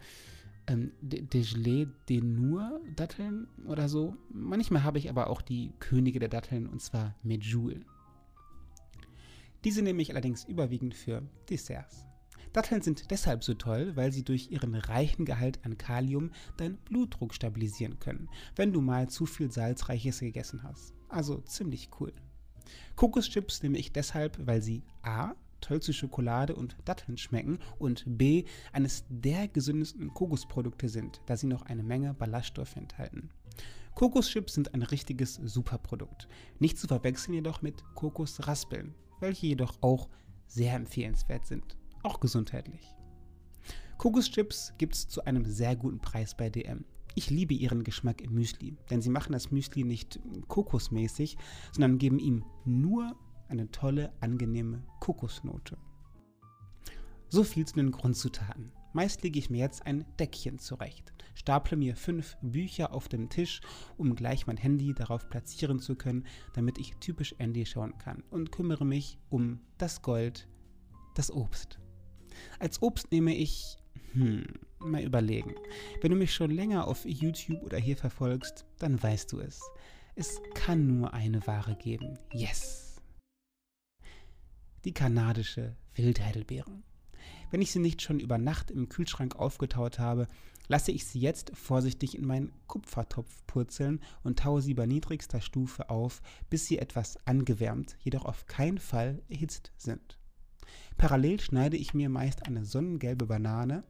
ähm, 0.66 0.92
Degelé 1.02 1.88
de 2.08 2.20
Nour 2.20 2.80
Datteln 2.96 3.48
oder 3.66 3.88
so. 3.88 4.16
Manchmal 4.30 4.84
habe 4.84 4.98
ich 4.98 5.10
aber 5.10 5.30
auch 5.30 5.42
die 5.42 5.72
Könige 5.78 6.18
der 6.18 6.28
Datteln 6.28 6.66
und 6.66 6.82
zwar 6.82 7.14
Medjool. 7.22 7.84
Diese 9.64 9.82
nehme 9.82 10.02
ich 10.02 10.10
allerdings 10.10 10.44
überwiegend 10.44 10.94
für 10.94 11.22
Desserts. 11.50 12.04
Datteln 12.52 12.80
sind 12.80 13.10
deshalb 13.10 13.44
so 13.44 13.54
toll, 13.54 13.94
weil 13.96 14.12
sie 14.12 14.24
durch 14.24 14.50
ihren 14.50 14.74
reichen 14.74 15.24
Gehalt 15.24 15.64
an 15.64 15.76
Kalium 15.76 16.30
deinen 16.56 16.78
Blutdruck 16.78 17.34
stabilisieren 17.34 17.98
können, 17.98 18.28
wenn 18.56 18.72
du 18.72 18.80
mal 18.80 19.08
zu 19.08 19.26
viel 19.26 19.50
Salzreiches 19.50 20.20
gegessen 20.20 20.62
hast. 20.62 20.94
Also 21.08 21.40
ziemlich 21.42 21.90
cool. 22.00 22.12
Kokoschips 22.96 23.62
nehme 23.62 23.78
ich 23.78 23.92
deshalb, 23.92 24.38
weil 24.46 24.62
sie 24.62 24.82
a. 25.02 25.34
toll 25.60 25.80
zu 25.80 25.92
Schokolade 25.92 26.54
und 26.54 26.76
Datteln 26.84 27.18
schmecken 27.18 27.58
und 27.78 28.04
b. 28.06 28.44
eines 28.72 29.04
der 29.08 29.48
gesündesten 29.48 30.14
Kokosprodukte 30.14 30.88
sind, 30.88 31.20
da 31.26 31.36
sie 31.36 31.46
noch 31.48 31.62
eine 31.62 31.82
Menge 31.82 32.14
Ballaststoffe 32.14 32.76
enthalten. 32.76 33.30
Kokoschips 33.94 34.54
sind 34.54 34.74
ein 34.74 34.82
richtiges 34.82 35.34
Superprodukt. 35.34 36.28
Nicht 36.60 36.78
zu 36.78 36.86
verwechseln 36.86 37.34
jedoch 37.34 37.62
mit 37.62 37.82
Kokosraspeln, 37.94 38.94
welche 39.18 39.48
jedoch 39.48 39.78
auch 39.80 40.08
sehr 40.46 40.74
empfehlenswert 40.74 41.46
sind 41.46 41.76
auch 42.02 42.20
gesundheitlich. 42.20 42.94
Kokoschips 43.98 44.74
gibt 44.78 44.94
es 44.94 45.08
zu 45.08 45.24
einem 45.24 45.44
sehr 45.44 45.76
guten 45.76 45.98
Preis 45.98 46.36
bei 46.36 46.50
DM. 46.50 46.84
Ich 47.14 47.30
liebe 47.30 47.54
ihren 47.54 47.84
Geschmack 47.84 48.20
im 48.20 48.34
Müsli, 48.34 48.76
denn 48.90 49.02
sie 49.02 49.10
machen 49.10 49.32
das 49.32 49.50
Müsli 49.50 49.84
nicht 49.84 50.20
kokosmäßig, 50.46 51.36
sondern 51.72 51.98
geben 51.98 52.18
ihm 52.18 52.44
nur 52.64 53.16
eine 53.48 53.70
tolle, 53.70 54.12
angenehme 54.20 54.84
Kokosnote. 55.00 55.78
So 57.28 57.44
viel 57.44 57.66
zu 57.66 57.74
den 57.74 57.90
Grundzutaten. 57.90 58.72
Meist 58.92 59.22
lege 59.22 59.38
ich 59.38 59.50
mir 59.50 59.58
jetzt 59.58 59.86
ein 59.86 60.04
Deckchen 60.18 60.58
zurecht, 60.58 61.12
staple 61.34 61.76
mir 61.76 61.94
fünf 61.94 62.36
Bücher 62.40 62.94
auf 62.94 63.08
dem 63.08 63.28
Tisch, 63.28 63.60
um 63.98 64.14
gleich 64.14 64.46
mein 64.46 64.56
Handy 64.56 64.94
darauf 64.94 65.28
platzieren 65.28 65.78
zu 65.78 65.94
können, 65.94 66.26
damit 66.54 66.78
ich 66.78 66.96
typisch 66.96 67.34
Andy 67.38 67.66
schauen 67.66 67.96
kann 67.98 68.22
und 68.30 68.50
kümmere 68.50 68.86
mich 68.86 69.18
um 69.28 69.60
das 69.76 70.00
Gold, 70.00 70.48
das 71.14 71.30
Obst. 71.30 71.78
Als 72.58 72.80
Obst 72.80 73.12
nehme 73.12 73.34
ich, 73.36 73.76
hm, 74.12 74.46
mal 74.80 75.02
überlegen. 75.02 75.54
Wenn 76.00 76.10
du 76.10 76.16
mich 76.16 76.34
schon 76.34 76.50
länger 76.50 76.86
auf 76.86 77.04
YouTube 77.04 77.62
oder 77.62 77.78
hier 77.78 77.96
verfolgst, 77.96 78.64
dann 78.78 79.02
weißt 79.02 79.32
du 79.32 79.40
es. 79.40 79.60
Es 80.14 80.40
kann 80.54 80.86
nur 80.86 81.14
eine 81.14 81.46
Ware 81.46 81.76
geben. 81.76 82.18
Yes! 82.32 83.00
Die 84.84 84.92
kanadische 84.92 85.76
Wildheidelbeere. 85.94 86.82
Wenn 87.50 87.62
ich 87.62 87.72
sie 87.72 87.78
nicht 87.78 88.02
schon 88.02 88.20
über 88.20 88.38
Nacht 88.38 88.70
im 88.70 88.88
Kühlschrank 88.88 89.36
aufgetaut 89.36 89.98
habe, 89.98 90.26
lasse 90.68 90.92
ich 90.92 91.06
sie 91.06 91.18
jetzt 91.18 91.50
vorsichtig 91.54 92.16
in 92.16 92.26
meinen 92.26 92.52
Kupfertopf 92.66 93.46
purzeln 93.46 94.00
und 94.22 94.38
taue 94.38 94.60
sie 94.60 94.74
bei 94.74 94.86
niedrigster 94.86 95.40
Stufe 95.40 95.88
auf, 95.88 96.20
bis 96.50 96.66
sie 96.66 96.78
etwas 96.78 97.18
angewärmt, 97.26 97.96
jedoch 98.00 98.24
auf 98.24 98.46
keinen 98.46 98.78
Fall 98.78 99.22
erhitzt 99.28 99.72
sind. 99.76 100.18
Parallel 100.98 101.40
schneide 101.40 101.76
ich 101.76 101.94
mir 101.94 102.08
meist 102.08 102.46
eine 102.46 102.64
sonnengelbe 102.64 103.26
Banane, 103.26 103.84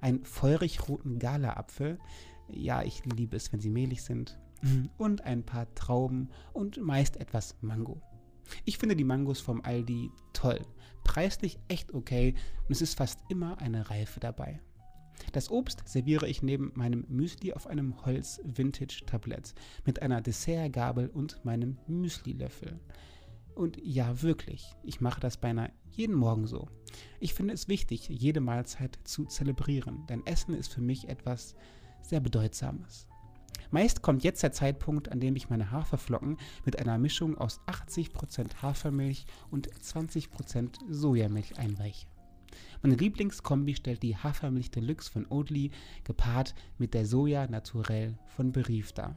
einen 0.00 0.24
feurig 0.24 0.88
roten 0.88 1.18
Gala-Apfel, 1.18 1.98
ja, 2.48 2.82
ich 2.82 3.04
liebe 3.04 3.36
es, 3.36 3.52
wenn 3.52 3.60
sie 3.60 3.70
mehlig 3.70 4.02
sind, 4.02 4.38
und 4.96 5.22
ein 5.22 5.44
paar 5.44 5.72
Trauben 5.74 6.30
und 6.52 6.80
meist 6.80 7.16
etwas 7.16 7.56
Mango. 7.62 8.00
Ich 8.64 8.78
finde 8.78 8.96
die 8.96 9.04
Mangos 9.04 9.40
vom 9.40 9.60
Aldi 9.62 10.10
toll, 10.32 10.60
preislich 11.04 11.58
echt 11.68 11.94
okay 11.94 12.34
und 12.68 12.72
es 12.72 12.82
ist 12.82 12.96
fast 12.96 13.20
immer 13.28 13.58
eine 13.58 13.90
Reife 13.90 14.20
dabei. 14.20 14.60
Das 15.32 15.50
Obst 15.50 15.86
serviere 15.86 16.28
ich 16.28 16.42
neben 16.42 16.72
meinem 16.74 17.04
Müsli 17.08 17.52
auf 17.52 17.66
einem 17.66 18.04
Holz-Vintage-Tablett 18.04 19.54
mit 19.84 20.02
einer 20.02 20.20
Dessertgabel 20.20 21.08
und 21.08 21.44
meinem 21.44 21.78
Müsli-Löffel. 21.86 22.78
Und 23.54 23.78
ja, 23.82 24.22
wirklich, 24.22 24.64
ich 24.82 25.00
mache 25.00 25.20
das 25.20 25.36
beinahe 25.36 25.72
jeden 25.90 26.14
Morgen 26.14 26.46
so. 26.46 26.68
Ich 27.20 27.34
finde 27.34 27.54
es 27.54 27.68
wichtig, 27.68 28.08
jede 28.08 28.40
Mahlzeit 28.40 28.98
zu 29.04 29.24
zelebrieren, 29.24 30.06
denn 30.08 30.26
Essen 30.26 30.54
ist 30.54 30.72
für 30.72 30.80
mich 30.80 31.08
etwas 31.08 31.54
sehr 32.00 32.20
Bedeutsames. 32.20 33.06
Meist 33.70 34.02
kommt 34.02 34.22
jetzt 34.22 34.42
der 34.42 34.52
Zeitpunkt, 34.52 35.10
an 35.10 35.20
dem 35.20 35.34
ich 35.34 35.48
meine 35.48 35.70
Haferflocken 35.70 36.36
mit 36.64 36.78
einer 36.78 36.98
Mischung 36.98 37.38
aus 37.38 37.60
80% 37.66 38.56
Hafermilch 38.60 39.24
und 39.50 39.70
20% 39.70 40.78
Sojamilch 40.90 41.58
einweiche. 41.58 42.06
Meine 42.82 42.96
Lieblingskombi 42.96 43.74
stellt 43.74 44.02
die 44.02 44.16
Hafermilch 44.16 44.70
Deluxe 44.70 45.10
von 45.10 45.26
Oatly 45.30 45.70
gepaart 46.04 46.54
mit 46.76 46.92
der 46.92 47.06
Soja 47.06 47.46
Naturell 47.46 48.18
von 48.26 48.52
Berief 48.52 48.92
dar. 48.92 49.16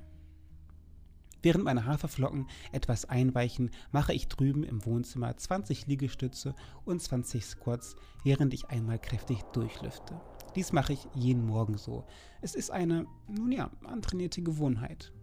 Während 1.46 1.64
meine 1.64 1.86
Haferflocken 1.86 2.48
etwas 2.72 3.06
einweichen, 3.06 3.70
mache 3.92 4.14
ich 4.14 4.28
drüben 4.28 4.64
im 4.64 4.84
Wohnzimmer 4.84 5.38
20 5.38 5.86
Liegestütze 5.86 6.56
und 6.86 7.00
20 7.00 7.46
Squats, 7.46 7.96
während 8.24 8.52
ich 8.56 8.70
einmal 8.70 8.98
kräftig 8.98 9.44
durchlüfte. 9.54 10.20
Dies 10.56 10.74
mache 10.74 10.94
ich 10.94 11.08
jeden 11.14 11.46
Morgen 11.46 11.78
so. 11.78 12.04
Es 12.42 12.56
ist 12.56 12.72
eine, 12.72 13.06
nun 13.28 13.52
ja, 13.52 13.70
antrainierte 13.84 14.42
Gewohnheit. 14.42 15.14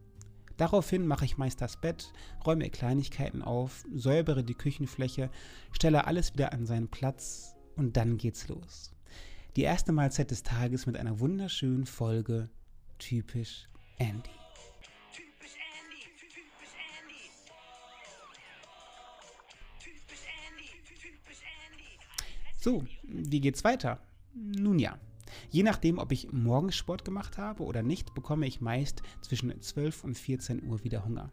Daraufhin 0.58 1.08
mache 1.08 1.24
ich 1.24 1.38
meist 1.38 1.60
das 1.60 1.80
Bett, 1.80 2.12
räume 2.46 2.70
Kleinigkeiten 2.70 3.42
auf, 3.42 3.84
säubere 3.92 4.44
die 4.44 4.54
Küchenfläche, 4.54 5.28
stelle 5.72 6.06
alles 6.06 6.34
wieder 6.34 6.52
an 6.52 6.66
seinen 6.66 6.86
Platz 6.86 7.56
und 7.74 7.96
dann 7.96 8.16
geht's 8.16 8.46
los. 8.46 8.92
Die 9.56 9.62
erste 9.62 9.90
Mahlzeit 9.90 10.30
des 10.30 10.44
Tages 10.44 10.86
mit 10.86 10.96
einer 10.96 11.18
wunderschönen 11.18 11.84
Folge 11.84 12.48
typisch 13.00 13.68
Andy. 13.98 14.41
So, 22.62 22.84
wie 23.02 23.40
geht's 23.40 23.64
weiter? 23.64 23.98
Nun 24.34 24.78
ja. 24.78 24.96
Je 25.50 25.64
nachdem, 25.64 25.98
ob 25.98 26.12
ich 26.12 26.30
morgens 26.30 26.76
Sport 26.76 27.04
gemacht 27.04 27.36
habe 27.36 27.64
oder 27.64 27.82
nicht, 27.82 28.14
bekomme 28.14 28.46
ich 28.46 28.60
meist 28.60 29.02
zwischen 29.20 29.60
12 29.60 30.04
und 30.04 30.16
14 30.16 30.62
Uhr 30.62 30.84
wieder 30.84 31.04
Hunger. 31.04 31.32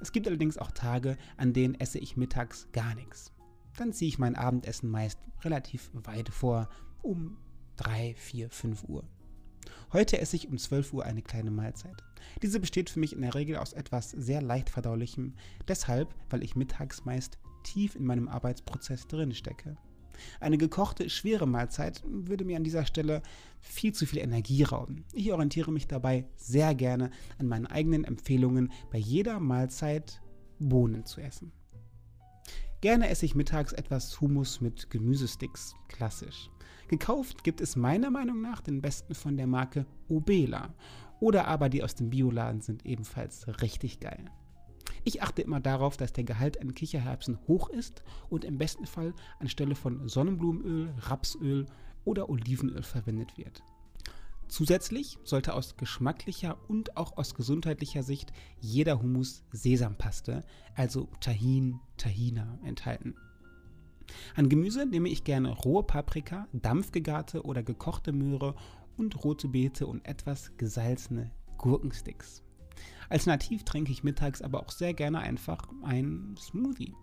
Es 0.00 0.10
gibt 0.10 0.26
allerdings 0.26 0.56
auch 0.56 0.70
Tage, 0.70 1.18
an 1.36 1.52
denen 1.52 1.74
esse 1.74 1.98
ich 1.98 2.16
mittags 2.16 2.66
gar 2.72 2.94
nichts. 2.94 3.30
Dann 3.76 3.92
ziehe 3.92 4.08
ich 4.08 4.18
mein 4.18 4.36
Abendessen 4.36 4.90
meist 4.90 5.18
relativ 5.42 5.90
weit 5.92 6.30
vor, 6.30 6.70
um 7.02 7.36
3, 7.76 8.14
4, 8.14 8.48
5 8.48 8.84
Uhr. 8.84 9.04
Heute 9.92 10.18
esse 10.18 10.36
ich 10.36 10.48
um 10.48 10.56
12 10.56 10.94
Uhr 10.94 11.04
eine 11.04 11.20
kleine 11.20 11.50
Mahlzeit. 11.50 12.02
Diese 12.40 12.58
besteht 12.58 12.88
für 12.88 13.00
mich 13.00 13.12
in 13.12 13.20
der 13.20 13.34
Regel 13.34 13.56
aus 13.56 13.74
etwas 13.74 14.12
sehr 14.12 14.40
leicht 14.40 14.70
verdaulichem, 14.70 15.34
deshalb, 15.68 16.14
weil 16.30 16.42
ich 16.42 16.56
mittags 16.56 17.04
meist 17.04 17.36
tief 17.64 17.96
in 17.96 18.06
meinem 18.06 18.28
Arbeitsprozess 18.28 19.06
drin 19.08 19.34
stecke. 19.34 19.76
Eine 20.40 20.58
gekochte, 20.58 21.08
schwere 21.10 21.46
Mahlzeit 21.46 22.02
würde 22.04 22.44
mir 22.44 22.56
an 22.56 22.64
dieser 22.64 22.86
Stelle 22.86 23.22
viel 23.60 23.92
zu 23.92 24.06
viel 24.06 24.18
Energie 24.18 24.62
rauben. 24.62 25.04
Ich 25.12 25.32
orientiere 25.32 25.72
mich 25.72 25.86
dabei 25.86 26.26
sehr 26.36 26.74
gerne 26.74 27.10
an 27.38 27.46
meinen 27.46 27.66
eigenen 27.66 28.04
Empfehlungen 28.04 28.72
bei 28.90 28.98
jeder 28.98 29.40
Mahlzeit 29.40 30.20
Bohnen 30.58 31.04
zu 31.04 31.20
essen. 31.20 31.52
Gerne 32.80 33.10
esse 33.10 33.26
ich 33.26 33.34
mittags 33.34 33.72
etwas 33.72 34.20
Hummus 34.20 34.60
mit 34.62 34.90
Gemüsesticks, 34.90 35.74
klassisch. 35.88 36.50
Gekauft 36.88 37.44
gibt 37.44 37.60
es 37.60 37.76
meiner 37.76 38.10
Meinung 38.10 38.40
nach 38.40 38.62
den 38.62 38.80
besten 38.80 39.14
von 39.14 39.36
der 39.36 39.46
Marke 39.46 39.86
Obela. 40.08 40.74
Oder 41.20 41.46
aber 41.46 41.68
die 41.68 41.84
aus 41.84 41.94
dem 41.94 42.08
Bioladen 42.08 42.62
sind 42.62 42.86
ebenfalls 42.86 43.46
richtig 43.60 44.00
geil. 44.00 44.24
Ich 45.04 45.22
achte 45.22 45.42
immer 45.42 45.60
darauf, 45.60 45.96
dass 45.96 46.12
der 46.12 46.24
Gehalt 46.24 46.60
an 46.60 46.74
Kichererbsen 46.74 47.38
hoch 47.48 47.68
ist 47.70 48.02
und 48.28 48.44
im 48.44 48.58
besten 48.58 48.86
Fall 48.86 49.14
anstelle 49.38 49.74
von 49.74 50.08
Sonnenblumenöl, 50.08 50.94
Rapsöl 50.98 51.66
oder 52.04 52.28
Olivenöl 52.28 52.82
verwendet 52.82 53.36
wird. 53.38 53.62
Zusätzlich 54.48 55.16
sollte 55.22 55.54
aus 55.54 55.76
geschmacklicher 55.76 56.58
und 56.68 56.96
auch 56.96 57.16
aus 57.16 57.36
gesundheitlicher 57.36 58.02
Sicht 58.02 58.32
jeder 58.58 59.00
Hummus 59.00 59.44
Sesampaste, 59.52 60.42
also 60.74 61.08
Tahin, 61.20 61.78
Tahina, 61.96 62.58
enthalten. 62.64 63.14
An 64.34 64.48
Gemüse 64.48 64.86
nehme 64.86 65.08
ich 65.08 65.22
gerne 65.22 65.50
rohe 65.50 65.84
Paprika, 65.84 66.48
dampfgegarte 66.52 67.44
oder 67.44 67.62
gekochte 67.62 68.10
Möhre 68.10 68.56
und 68.96 69.22
rote 69.24 69.46
Beete 69.46 69.86
und 69.86 70.04
etwas 70.04 70.50
gesalzene 70.56 71.30
Gurkensticks. 71.56 72.42
Alternativ 73.10 73.64
trinke 73.64 73.92
ich 73.92 74.04
mittags 74.04 74.40
aber 74.40 74.60
auch 74.60 74.70
sehr 74.70 74.94
gerne 74.94 75.18
einfach 75.18 75.68
einen 75.82 76.36
Smoothie. 76.36 76.94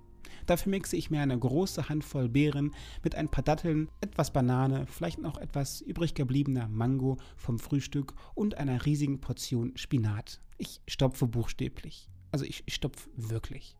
Dafür 0.45 0.69
mixe 0.71 0.95
ich 0.95 1.11
mir 1.11 1.21
eine 1.21 1.37
große 1.37 1.89
Handvoll 1.89 2.29
Beeren 2.29 2.73
mit 3.03 3.15
ein 3.15 3.29
paar 3.29 3.43
Datteln, 3.43 3.89
etwas 4.01 4.31
Banane, 4.31 4.85
vielleicht 4.87 5.19
noch 5.19 5.37
etwas 5.37 5.81
übrig 5.81 6.13
gebliebener 6.15 6.67
Mango 6.69 7.17
vom 7.35 7.59
Frühstück 7.59 8.13
und 8.33 8.57
einer 8.57 8.85
riesigen 8.85 9.19
Portion 9.19 9.75
Spinat. 9.75 10.41
Ich 10.57 10.81
stopfe 10.87 11.27
buchstäblich. 11.27 12.09
Also 12.31 12.45
ich 12.45 12.63
stopfe 12.67 13.09
wirklich. 13.15 13.77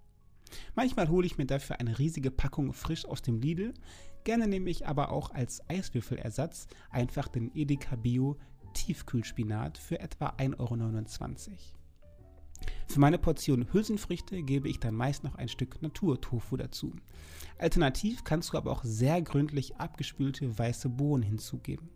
Manchmal 0.75 1.09
hole 1.09 1.25
ich 1.25 1.37
mir 1.37 1.45
dafür 1.45 1.79
eine 1.79 1.99
riesige 1.99 2.31
Packung 2.31 2.73
frisch 2.73 3.05
aus 3.05 3.21
dem 3.21 3.39
Lidl. 3.39 3.73
Gerne 4.23 4.47
nehme 4.47 4.69
ich 4.69 4.87
aber 4.87 5.11
auch 5.11 5.31
als 5.31 5.61
Eiswürfelersatz 5.69 6.67
einfach 6.89 7.27
den 7.27 7.51
Edeka 7.53 7.95
Bio 7.95 8.37
Tiefkühlspinat 8.73 9.77
für 9.77 9.99
etwa 9.99 10.27
1,29 10.37 10.57
Euro. 10.59 11.76
Für 12.87 12.99
meine 12.99 13.17
Portion 13.17 13.71
Hülsenfrüchte 13.71 14.41
gebe 14.43 14.69
ich 14.69 14.79
dann 14.79 14.95
meist 14.95 15.23
noch 15.23 15.35
ein 15.35 15.49
Stück 15.49 15.81
Naturtofu 15.81 16.57
dazu. 16.57 16.93
Alternativ 17.59 18.23
kannst 18.23 18.53
du 18.53 18.57
aber 18.57 18.71
auch 18.71 18.83
sehr 18.83 19.21
gründlich 19.21 19.75
abgespülte 19.77 20.57
weiße 20.57 20.89
Bohnen 20.89 21.23
hinzugeben. 21.23 21.89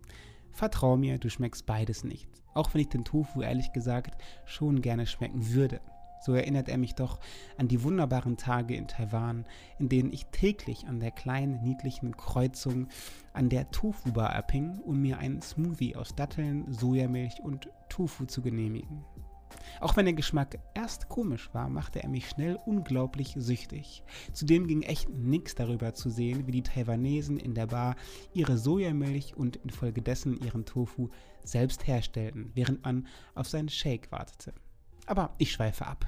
Vertrau 0.51 0.97
mir, 0.97 1.17
du 1.17 1.29
schmeckst 1.29 1.65
beides 1.65 2.03
nicht. 2.03 2.27
Auch 2.53 2.73
wenn 2.73 2.81
ich 2.81 2.89
den 2.89 3.05
Tofu 3.05 3.41
ehrlich 3.41 3.71
gesagt 3.71 4.21
schon 4.45 4.81
gerne 4.81 5.07
schmecken 5.07 5.53
würde. 5.53 5.79
So 6.23 6.33
erinnert 6.33 6.69
er 6.69 6.77
mich 6.77 6.93
doch 6.93 7.19
an 7.57 7.67
die 7.67 7.81
wunderbaren 7.81 8.37
Tage 8.37 8.75
in 8.75 8.87
Taiwan, 8.87 9.45
in 9.79 9.89
denen 9.89 10.13
ich 10.13 10.27
täglich 10.27 10.85
an 10.87 10.99
der 10.99 11.09
kleinen, 11.09 11.63
niedlichen 11.63 12.15
Kreuzung 12.15 12.89
an 13.33 13.49
der 13.49 13.71
Tofu-Bar 13.71 14.31
abhing, 14.31 14.79
um 14.85 15.01
mir 15.01 15.17
einen 15.17 15.41
Smoothie 15.41 15.95
aus 15.95 16.15
Datteln, 16.15 16.71
Sojamilch 16.71 17.41
und 17.41 17.69
Tofu 17.89 18.25
zu 18.25 18.43
genehmigen. 18.43 19.03
Auch 19.79 19.95
wenn 19.95 20.05
der 20.05 20.13
Geschmack 20.13 20.59
erst 20.73 21.09
komisch 21.09 21.49
war, 21.53 21.69
machte 21.69 22.03
er 22.03 22.09
mich 22.09 22.29
schnell 22.29 22.57
unglaublich 22.65 23.35
süchtig. 23.37 24.03
Zudem 24.33 24.67
ging 24.67 24.81
echt 24.83 25.09
nichts 25.09 25.55
darüber 25.55 25.93
zu 25.93 26.09
sehen, 26.09 26.47
wie 26.47 26.51
die 26.51 26.63
Taiwanesen 26.63 27.37
in 27.37 27.53
der 27.53 27.67
Bar 27.67 27.95
ihre 28.33 28.57
Sojamilch 28.57 29.35
und 29.35 29.57
infolgedessen 29.57 30.39
ihren 30.41 30.65
Tofu 30.65 31.09
selbst 31.43 31.87
herstellten, 31.87 32.51
während 32.53 32.83
man 32.83 33.07
auf 33.35 33.47
seinen 33.47 33.69
Shake 33.69 34.11
wartete. 34.11 34.53
Aber 35.05 35.33
ich 35.37 35.51
schweife 35.51 35.87
ab. 35.87 36.05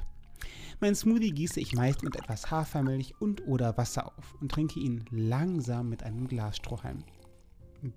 Mein 0.79 0.95
Smoothie 0.95 1.31
gieße 1.31 1.59
ich 1.59 1.73
meist 1.73 2.03
mit 2.03 2.15
etwas 2.15 2.51
Hafermilch 2.51 3.13
und 3.19 3.47
oder 3.47 3.77
Wasser 3.77 4.07
auf 4.17 4.35
und 4.41 4.51
trinke 4.51 4.79
ihn 4.79 5.05
langsam 5.11 5.89
mit 5.89 6.03
einem 6.03 6.27
Glas 6.27 6.57
Strohhalm. 6.57 7.03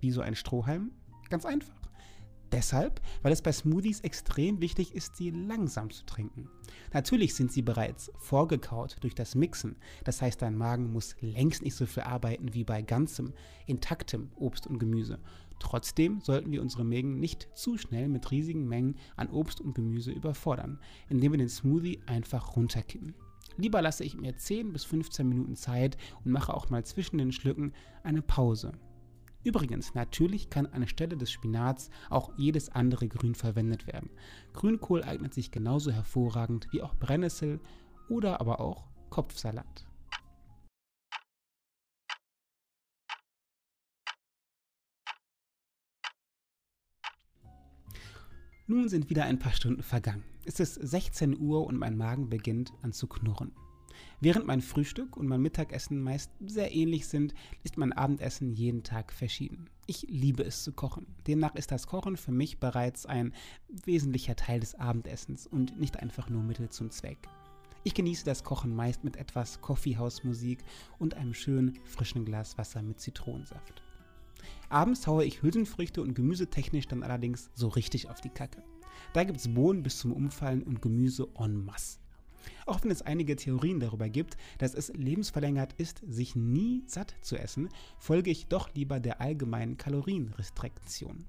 Wie 0.01 0.11
so 0.11 0.21
ein 0.21 0.35
Strohhalm? 0.35 0.93
Ganz 1.29 1.45
einfach. 1.45 1.86
Deshalb, 2.53 3.01
weil 3.23 3.33
es 3.33 3.43
bei 3.43 3.53
Smoothies 3.53 4.01
extrem 4.01 4.61
wichtig 4.61 4.95
ist, 4.95 5.17
sie 5.17 5.31
langsam 5.31 5.91
zu 5.91 6.05
trinken. 6.07 6.49
Natürlich 6.93 7.35
sind 7.35 7.51
sie 7.51 7.63
bereits 7.63 8.13
vorgekaut 8.19 8.97
durch 9.01 9.15
das 9.15 9.35
Mixen, 9.35 9.77
das 10.05 10.23
heißt 10.23 10.41
dein 10.41 10.57
Magen 10.57 10.93
muss 10.93 11.17
längst 11.21 11.63
nicht 11.63 11.75
so 11.75 11.87
viel 11.87 12.05
arbeiten 12.05 12.55
wie 12.55 12.65
bei 12.65 12.83
ganzem, 12.83 13.33
intaktem 13.67 14.31
Obst 14.37 14.67
und 14.67 14.79
Gemüse. 14.79 15.19
Trotzdem 15.59 16.21
sollten 16.21 16.53
wir 16.53 16.63
unsere 16.63 16.85
Mägen 16.85 17.19
nicht 17.19 17.49
zu 17.55 17.79
schnell 17.79 18.09
mit 18.09 18.31
riesigen 18.31 18.69
Mengen 18.69 18.97
an 19.17 19.31
Obst 19.31 19.61
und 19.61 19.75
Gemüse 19.75 20.13
überfordern, 20.13 20.79
indem 21.09 21.33
wir 21.33 21.39
den 21.39 21.49
Smoothie 21.49 22.01
einfach 22.07 22.57
runterkippen. 22.57 23.15
Lieber 23.57 23.81
lasse 23.81 24.05
ich 24.05 24.17
mir 24.17 24.37
10 24.37 24.73
bis 24.73 24.85
15 24.85 25.27
Minuten 25.27 25.57
Zeit 25.57 25.97
und 26.25 26.31
mache 26.33 26.53
auch 26.53 26.69
mal 26.69 26.85
zwischen 26.85 27.19
den 27.19 27.33
Schlücken 27.33 27.73
eine 28.03 28.21
Pause. 28.21 28.73
Übrigens, 29.47 29.95
natürlich 29.95 30.51
kann 30.51 30.67
anstelle 30.67 31.17
des 31.17 31.31
Spinats 31.31 31.89
auch 32.11 32.33
jedes 32.37 32.69
andere 32.69 33.07
Grün 33.07 33.37
verwendet 33.37 33.87
werden. 33.87 34.11
Grünkohl 34.53 35.05
eignet 35.05 35.35
sich 35.35 35.53
genauso 35.53 35.93
hervorragend 35.93 36.67
wie 36.73 36.83
auch 36.83 36.97
Brennnessel 36.97 37.61
oder 38.09 38.41
aber 38.41 38.59
auch 38.59 38.89
Kopfsalat. 39.09 39.87
Nun 48.67 48.89
sind 48.89 49.11
wieder 49.11 49.27
ein 49.27 49.39
paar 49.39 49.53
Stunden 49.53 49.85
vergangen. 49.85 50.25
Es 50.45 50.59
ist 50.59 50.75
16 50.75 51.39
Uhr 51.39 51.65
und 51.65 51.79
mein 51.79 51.97
Magen 51.97 52.29
beginnt 52.29 52.73
an 52.83 52.93
zu 52.93 53.07
knurren. 53.07 53.53
Während 54.21 54.47
mein 54.47 54.61
Frühstück 54.61 55.17
und 55.17 55.27
mein 55.27 55.43
Mittagessen 55.43 56.01
meist 56.01 56.31
sehr 56.45 56.75
ähnlich 56.75 57.07
sind, 57.07 57.35
ist 57.65 57.77
mein 57.77 57.93
Abendessen 57.93 58.53
jeden 58.53 58.83
Tag 58.83 59.13
verschieden. 59.13 59.69
Ich 59.87 60.07
liebe 60.09 60.43
es 60.43 60.65
zu 60.65 60.73
kochen. 60.73 61.07
Demnach 61.27 61.55
ist 61.55 61.71
das 61.71 61.87
Kochen 61.87 62.17
für 62.17 62.33
mich 62.33 62.59
bereits 62.59 63.07
ein 63.07 63.33
wesentlicher 63.85 64.35
Teil 64.35 64.61
des 64.61 64.75
Abendessens 64.75 65.47
und 65.47 65.79
nicht 65.79 65.99
einfach 65.99 66.29
nur 66.31 66.43
Mittel 66.43 66.71
zum 66.71 66.91
Zweck. 66.91 67.29
Ich 67.85 67.95
genieße 67.95 68.25
das 68.25 68.43
Kochen 68.43 68.75
meist 68.75 69.05
mit 69.05 69.17
etwas 69.17 69.61
Coffeehouse-Musik 69.61 70.65
und 70.99 71.15
einem 71.15 71.35
schönen 71.35 71.79
frischen 71.85 72.25
Glas 72.25 72.59
Wasser 72.59 72.83
mit 72.83 72.99
Zitronensaft. 72.99 73.83
Abends 74.69 75.07
haue 75.07 75.25
ich 75.25 75.43
Hülsenfrüchte 75.43 76.03
und 76.03 76.15
gemüsetechnisch 76.15 76.89
dann 76.89 77.05
allerdings 77.05 77.51
so 77.55 77.69
richtig 77.69 78.11
auf 78.11 78.21
die 78.21 78.31
Kacke. 78.31 78.65
Da 79.13 79.23
gibt 79.23 79.39
es 79.39 79.55
Bohnen 79.55 79.83
bis 79.83 79.99
zum 79.99 80.13
Umfallen 80.13 80.63
und 80.63 80.83
Gemüse 80.83 81.29
en 81.39 81.65
masse. 81.65 81.99
Auch 82.67 82.83
wenn 82.83 82.91
es 82.91 83.03
einige 83.03 83.37
Theorien 83.37 83.81
darüber 83.81 84.09
gibt, 84.09 84.37
dass 84.59 84.75
es 84.75 84.93
lebensverlängert 84.95 85.75
ist, 85.75 86.03
sich 86.07 86.37
nie 86.37 86.83
satt 86.87 87.15
zu 87.21 87.37
essen, 87.37 87.69
folge 87.99 88.31
ich 88.31 88.47
doch 88.47 88.75
lieber 88.75 89.01
der 89.01 89.21
allgemeinen 89.21 89.77
Kalorienrestriktion. 89.77 91.25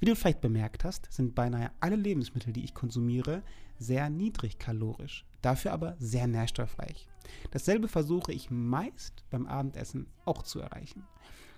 Wie 0.00 0.06
du 0.06 0.14
vielleicht 0.14 0.40
bemerkt 0.40 0.84
hast, 0.84 1.12
sind 1.12 1.34
beinahe 1.34 1.72
alle 1.80 1.96
Lebensmittel, 1.96 2.52
die 2.52 2.64
ich 2.64 2.74
konsumiere, 2.74 3.42
sehr 3.78 4.10
niedrig 4.10 4.58
kalorisch, 4.58 5.24
dafür 5.42 5.72
aber 5.72 5.96
sehr 5.98 6.26
nährstoffreich. 6.26 7.08
Dasselbe 7.50 7.88
versuche 7.88 8.32
ich 8.32 8.50
meist 8.50 9.24
beim 9.30 9.46
Abendessen 9.46 10.06
auch 10.24 10.42
zu 10.42 10.60
erreichen. 10.60 11.04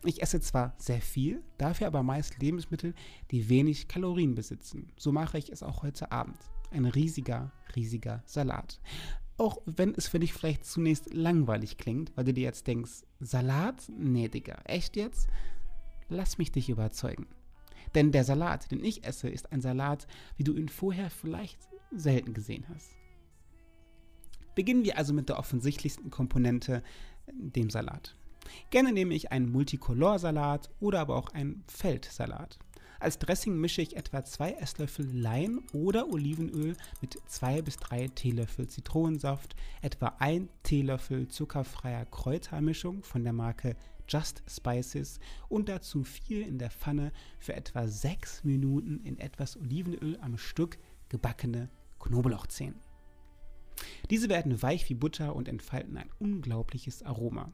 Ich 0.05 0.23
esse 0.23 0.41
zwar 0.41 0.75
sehr 0.79 1.03
viel, 1.03 1.43
dafür 1.59 1.87
aber 1.87 2.03
meist 2.03 2.41
Lebensmittel, 2.41 2.95
die 3.31 3.51
wenig 3.51 3.89
Kalorien 3.89 4.35
besitzen. 4.35 4.91
So 4.97 5.13
mache 5.13 5.37
ich 5.37 5.53
es 5.53 5.63
auch 5.63 5.83
heute 5.83 6.11
Abend 6.11 6.39
ein 6.71 6.85
riesiger, 6.85 7.53
riesiger 7.75 8.23
Salat. 8.27 8.81
Auch 9.37 9.59
wenn 9.65 9.95
es 9.95 10.09
für 10.09 10.19
dich 10.19 10.33
vielleicht 10.33 10.65
zunächst 10.65 11.15
langweilig 11.15 11.79
klingt, 11.79 12.15
weil 12.17 12.25
du 12.25 12.35
dir 12.35 12.45
jetzt 12.45 12.67
denkst, 12.67 13.05
Salat? 13.21 13.91
Nee, 13.97 14.29
Digga, 14.29 14.59
echt 14.65 14.97
jetzt? 14.97 15.29
Lass 16.09 16.39
mich 16.39 16.53
dich 16.53 16.69
überzeugen. 16.69 17.27
Denn 17.95 18.13
der 18.13 18.25
Salat, 18.25 18.71
den 18.71 18.85
ich 18.85 19.05
esse, 19.05 19.29
ist 19.29 19.53
ein 19.53 19.61
Salat, 19.61 20.07
wie 20.37 20.45
du 20.45 20.55
ihn 20.55 20.69
vorher 20.69 21.11
vielleicht 21.11 21.59
selten 21.91 22.35
gesehen 22.35 22.67
hast. 22.69 22.91
Beginnen 24.55 24.85
wir 24.85 24.99
also 24.99 25.13
mit 25.13 25.29
der 25.29 25.39
offensichtlichsten 25.39 26.11
Komponente, 26.11 26.83
dem 27.33 27.71
Salat. 27.71 28.17
Gerne 28.71 28.93
nehme 28.93 29.15
ich 29.15 29.33
einen 29.33 29.51
Multicolor-Salat 29.51 30.71
oder 30.81 31.01
aber 31.01 31.17
auch 31.17 31.31
einen 31.31 31.65
Feldsalat. 31.69 32.59
Als 33.01 33.19
Dressing 33.19 33.57
mische 33.57 33.81
ich 33.81 33.97
etwa 33.97 34.23
2 34.23 34.53
Esslöffel 34.53 35.09
Lein 35.11 35.61
oder 35.73 36.11
Olivenöl 36.13 36.77
mit 37.01 37.19
2 37.27 37.63
bis 37.63 37.79
3 37.79 38.09
Teelöffel 38.09 38.69
Zitronensaft, 38.69 39.57
etwa 39.81 40.17
1 40.19 40.51
Teelöffel 40.65 41.27
zuckerfreier 41.29 42.05
Kräutermischung 42.05 43.03
von 43.03 43.25
der 43.25 43.33
Marke 43.33 43.75
Just 44.07 44.43
Spices 44.47 45.19
und 45.49 45.71
dazu 45.71 46.05
viel 46.05 46.43
in 46.43 46.59
der 46.59 46.71
Pfanne 46.71 47.13
für 47.39 47.55
etwa 47.55 47.89
6 47.89 48.45
Minuten 48.45 49.01
in 49.03 49.19
etwas 49.19 49.57
Olivenöl 49.57 50.19
am 50.21 50.37
Stück 50.37 50.79
gebackene 51.09 51.71
Knoblauchzehen. 52.01 52.75
Diese 54.11 54.29
werden 54.29 54.61
weich 54.61 54.91
wie 54.91 54.95
Butter 54.95 55.35
und 55.35 55.49
entfalten 55.49 55.97
ein 55.97 56.11
unglaubliches 56.19 57.03
Aroma. 57.03 57.51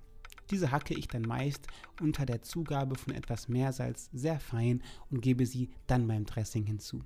Diese 0.50 0.70
hacke 0.70 0.94
ich 0.94 1.08
dann 1.08 1.22
meist 1.22 1.66
unter 2.00 2.26
der 2.26 2.42
Zugabe 2.42 2.96
von 2.96 3.14
etwas 3.14 3.48
Meersalz 3.48 4.08
sehr 4.12 4.38
fein 4.40 4.82
und 5.10 5.20
gebe 5.20 5.46
sie 5.46 5.70
dann 5.86 6.06
beim 6.06 6.24
Dressing 6.24 6.64
hinzu. 6.64 7.02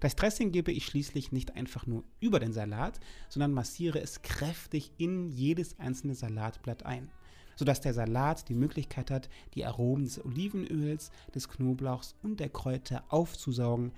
Das 0.00 0.16
Dressing 0.16 0.50
gebe 0.50 0.72
ich 0.72 0.86
schließlich 0.86 1.32
nicht 1.32 1.54
einfach 1.54 1.86
nur 1.86 2.04
über 2.20 2.40
den 2.40 2.52
Salat, 2.52 2.98
sondern 3.28 3.52
massiere 3.52 4.00
es 4.00 4.22
kräftig 4.22 4.92
in 4.98 5.28
jedes 5.28 5.78
einzelne 5.78 6.14
Salatblatt 6.14 6.84
ein, 6.84 7.10
sodass 7.56 7.80
der 7.80 7.94
Salat 7.94 8.48
die 8.48 8.54
Möglichkeit 8.54 9.10
hat, 9.10 9.28
die 9.54 9.64
Aromen 9.64 10.04
des 10.04 10.24
Olivenöls, 10.24 11.10
des 11.34 11.48
Knoblauchs 11.48 12.16
und 12.22 12.40
der 12.40 12.48
Kräuter 12.48 13.04
aufzusaugen, 13.08 13.92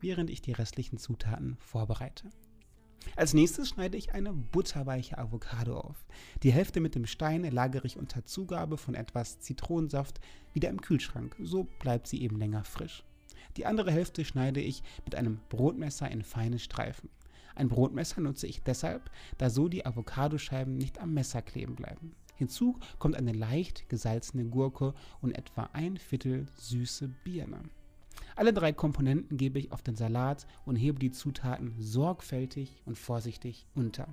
während 0.00 0.30
ich 0.30 0.42
die 0.42 0.52
restlichen 0.52 0.98
Zutaten 0.98 1.56
vorbereite. 1.60 2.30
Als 3.16 3.34
nächstes 3.34 3.68
schneide 3.68 3.96
ich 3.96 4.14
eine 4.14 4.32
butterweiche 4.32 5.18
Avocado 5.18 5.78
auf. 5.78 6.04
Die 6.42 6.52
Hälfte 6.52 6.80
mit 6.80 6.94
dem 6.94 7.06
Stein 7.06 7.42
lagere 7.50 7.86
ich 7.86 7.96
unter 7.96 8.24
Zugabe 8.24 8.76
von 8.76 8.94
etwas 8.94 9.40
Zitronensaft 9.40 10.20
wieder 10.52 10.68
im 10.68 10.80
Kühlschrank, 10.80 11.36
so 11.42 11.64
bleibt 11.80 12.06
sie 12.06 12.22
eben 12.22 12.38
länger 12.38 12.64
frisch. 12.64 13.04
Die 13.56 13.66
andere 13.66 13.90
Hälfte 13.90 14.24
schneide 14.24 14.60
ich 14.60 14.82
mit 15.04 15.14
einem 15.14 15.40
Brotmesser 15.48 16.10
in 16.10 16.22
feine 16.22 16.58
Streifen. 16.58 17.10
Ein 17.54 17.68
Brotmesser 17.68 18.20
nutze 18.20 18.46
ich 18.46 18.62
deshalb, 18.62 19.10
da 19.38 19.50
so 19.50 19.68
die 19.68 19.84
Avocadoscheiben 19.84 20.76
nicht 20.76 20.98
am 21.00 21.12
Messer 21.12 21.42
kleben 21.42 21.74
bleiben. 21.74 22.14
Hinzu 22.36 22.78
kommt 22.98 23.16
eine 23.16 23.32
leicht 23.32 23.88
gesalzene 23.88 24.46
Gurke 24.46 24.94
und 25.20 25.36
etwa 25.36 25.68
ein 25.74 25.98
Viertel 25.98 26.46
süße 26.56 27.08
Birne. 27.22 27.60
Alle 28.36 28.52
drei 28.52 28.72
Komponenten 28.72 29.36
gebe 29.36 29.58
ich 29.58 29.72
auf 29.72 29.82
den 29.82 29.96
Salat 29.96 30.46
und 30.64 30.76
hebe 30.76 30.98
die 30.98 31.10
Zutaten 31.10 31.74
sorgfältig 31.78 32.82
und 32.84 32.98
vorsichtig 32.98 33.66
unter. 33.74 34.08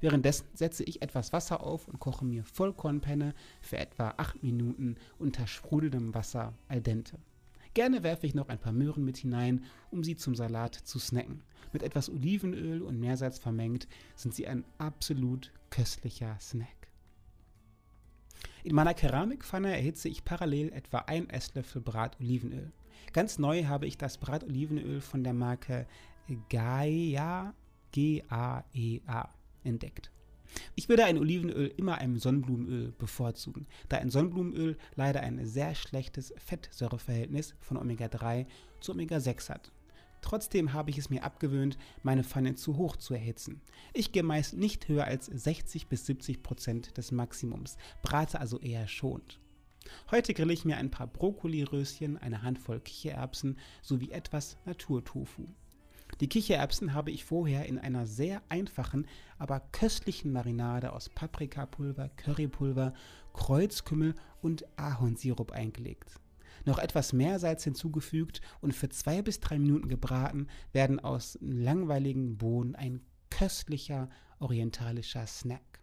Währenddessen 0.00 0.46
setze 0.54 0.82
ich 0.84 1.02
etwas 1.02 1.32
Wasser 1.32 1.62
auf 1.62 1.86
und 1.86 2.00
koche 2.00 2.24
mir 2.24 2.44
Vollkornpenne 2.44 3.34
für 3.60 3.78
etwa 3.78 4.14
8 4.16 4.42
Minuten 4.42 4.96
unter 5.18 5.46
sprudelndem 5.46 6.14
Wasser 6.14 6.54
al 6.68 6.80
dente. 6.80 7.18
Gerne 7.72 8.02
werfe 8.02 8.26
ich 8.26 8.34
noch 8.34 8.48
ein 8.48 8.58
paar 8.58 8.72
Möhren 8.72 9.04
mit 9.04 9.18
hinein, 9.18 9.64
um 9.92 10.02
sie 10.02 10.16
zum 10.16 10.34
Salat 10.34 10.74
zu 10.74 10.98
snacken. 10.98 11.42
Mit 11.72 11.84
etwas 11.84 12.10
Olivenöl 12.10 12.82
und 12.82 12.98
Meersalz 12.98 13.38
vermengt 13.38 13.86
sind 14.16 14.34
sie 14.34 14.48
ein 14.48 14.64
absolut 14.78 15.52
köstlicher 15.70 16.36
Snack. 16.40 16.80
In 18.64 18.74
meiner 18.74 18.92
Keramikpfanne 18.92 19.72
erhitze 19.72 20.08
ich 20.08 20.24
parallel 20.24 20.72
etwa 20.72 20.98
ein 20.98 21.30
Esslöffel 21.30 21.80
Bratolivenöl. 21.80 22.72
Ganz 23.12 23.38
neu 23.38 23.64
habe 23.64 23.86
ich 23.86 23.98
das 23.98 24.18
Bratolivenöl 24.18 25.00
von 25.00 25.24
der 25.24 25.34
Marke 25.34 25.86
Gaia, 26.48 27.54
G-A-E-A, 27.92 28.64
e 28.74 29.68
entdeckt. 29.68 30.10
Ich 30.74 30.88
würde 30.88 31.04
ein 31.04 31.18
Olivenöl 31.18 31.72
immer 31.76 31.98
einem 31.98 32.18
Sonnenblumenöl 32.18 32.92
bevorzugen, 32.92 33.66
da 33.88 33.98
ein 33.98 34.10
Sonnenblumenöl 34.10 34.76
leider 34.94 35.20
ein 35.20 35.46
sehr 35.46 35.74
schlechtes 35.74 36.34
Fettsäureverhältnis 36.38 37.54
von 37.60 37.76
Omega-3 37.76 38.46
zu 38.80 38.92
Omega-6 38.92 39.50
hat. 39.50 39.72
Trotzdem 40.22 40.72
habe 40.72 40.90
ich 40.90 40.98
es 40.98 41.08
mir 41.08 41.24
abgewöhnt, 41.24 41.78
meine 42.02 42.24
Pfanne 42.24 42.54
zu 42.54 42.76
hoch 42.76 42.96
zu 42.96 43.14
erhitzen. 43.14 43.60
Ich 43.94 44.12
gehe 44.12 44.22
meist 44.22 44.54
nicht 44.54 44.88
höher 44.88 45.04
als 45.04 45.26
60 45.26 45.86
bis 45.86 46.06
70 46.06 46.42
Prozent 46.42 46.96
des 46.96 47.10
Maximums, 47.10 47.76
brate 48.02 48.38
also 48.38 48.58
eher 48.58 48.86
schonend. 48.86 49.39
Heute 50.10 50.34
grille 50.34 50.52
ich 50.52 50.64
mir 50.64 50.76
ein 50.76 50.90
paar 50.90 51.06
Brokkoliröschen, 51.06 52.18
eine 52.18 52.42
Handvoll 52.42 52.80
Kichererbsen 52.80 53.58
sowie 53.82 54.10
etwas 54.10 54.56
Naturtofu. 54.64 55.46
Die 56.20 56.28
Kichererbsen 56.28 56.92
habe 56.92 57.10
ich 57.10 57.24
vorher 57.24 57.66
in 57.66 57.78
einer 57.78 58.06
sehr 58.06 58.42
einfachen, 58.48 59.06
aber 59.38 59.60
köstlichen 59.72 60.32
Marinade 60.32 60.92
aus 60.92 61.08
Paprikapulver, 61.08 62.08
Currypulver, 62.16 62.92
Kreuzkümmel 63.32 64.14
und 64.42 64.64
Ahornsirup 64.76 65.52
eingelegt. 65.52 66.20
Noch 66.64 66.78
etwas 66.78 67.12
Meersalz 67.12 67.64
hinzugefügt 67.64 68.42
und 68.60 68.74
für 68.74 68.90
zwei 68.90 69.22
bis 69.22 69.40
drei 69.40 69.58
Minuten 69.58 69.88
gebraten, 69.88 70.48
werden 70.72 71.00
aus 71.00 71.38
langweiligen 71.40 72.36
Bohnen 72.36 72.74
ein 72.74 73.00
köstlicher 73.30 74.10
orientalischer 74.40 75.26
Snack. 75.26 75.79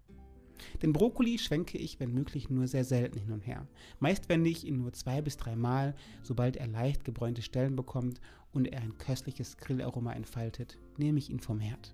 Den 0.82 0.93
Brokkoli 0.93 1.38
schwenke 1.38 1.78
ich, 1.78 2.00
wenn 2.00 2.13
möglich, 2.13 2.50
nur 2.50 2.67
sehr 2.67 2.84
selten 2.84 3.20
hin 3.20 3.32
und 3.32 3.46
her. 3.46 3.67
Meist 4.00 4.30
wende 4.30 4.50
ich 4.50 4.65
ihn 4.65 4.78
nur 4.78 4.93
zwei 4.93 5.22
bis 5.22 5.38
drei 5.38 5.56
Mal, 5.56 5.96
sobald 6.24 6.58
er 6.58 6.67
leicht 6.67 7.04
gebräunte 7.04 7.41
Stellen 7.41 7.76
bekommt 7.76 8.20
und 8.52 8.65
er 8.65 8.82
ein 8.82 8.98
köstliches 8.98 9.58
Grillaroma 9.58 10.13
entfaltet, 10.13 10.78
nehme 10.98 11.20
ich 11.20 11.30
ihn 11.30 11.39
vom 11.39 11.60
Herd. 11.60 11.93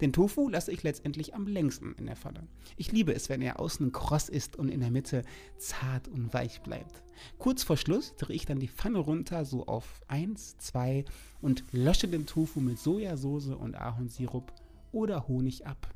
Den 0.00 0.12
Tofu 0.12 0.48
lasse 0.48 0.70
ich 0.70 0.82
letztendlich 0.82 1.34
am 1.34 1.46
längsten 1.46 1.94
in 1.98 2.06
der 2.06 2.16
Pfanne. 2.16 2.46
Ich 2.76 2.92
liebe 2.92 3.12
es, 3.12 3.28
wenn 3.28 3.42
er 3.42 3.58
außen 3.58 3.90
kross 3.90 4.28
ist 4.28 4.56
und 4.56 4.68
in 4.68 4.80
der 4.80 4.90
Mitte 4.90 5.22
zart 5.56 6.06
und 6.08 6.32
weich 6.32 6.60
bleibt. 6.60 7.02
Kurz 7.38 7.64
vor 7.64 7.76
Schluss 7.76 8.14
drehe 8.16 8.36
ich 8.36 8.46
dann 8.46 8.60
die 8.60 8.68
Pfanne 8.68 8.98
runter, 8.98 9.44
so 9.44 9.66
auf 9.66 10.00
1, 10.06 10.58
2 10.58 11.04
und 11.40 11.64
lösche 11.72 12.06
den 12.06 12.26
Tofu 12.26 12.60
mit 12.60 12.78
Sojasauce 12.78 13.48
und 13.48 13.74
Ahornsirup 13.74 14.52
oder 14.92 15.26
Honig 15.26 15.66
ab. 15.66 15.92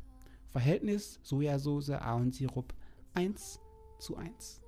Verhältnis 0.53 1.19
Sojasauce, 1.23 1.91
Ahornsirup 1.91 2.75
1 3.15 3.59
zu 3.99 4.17
1. 4.17 4.61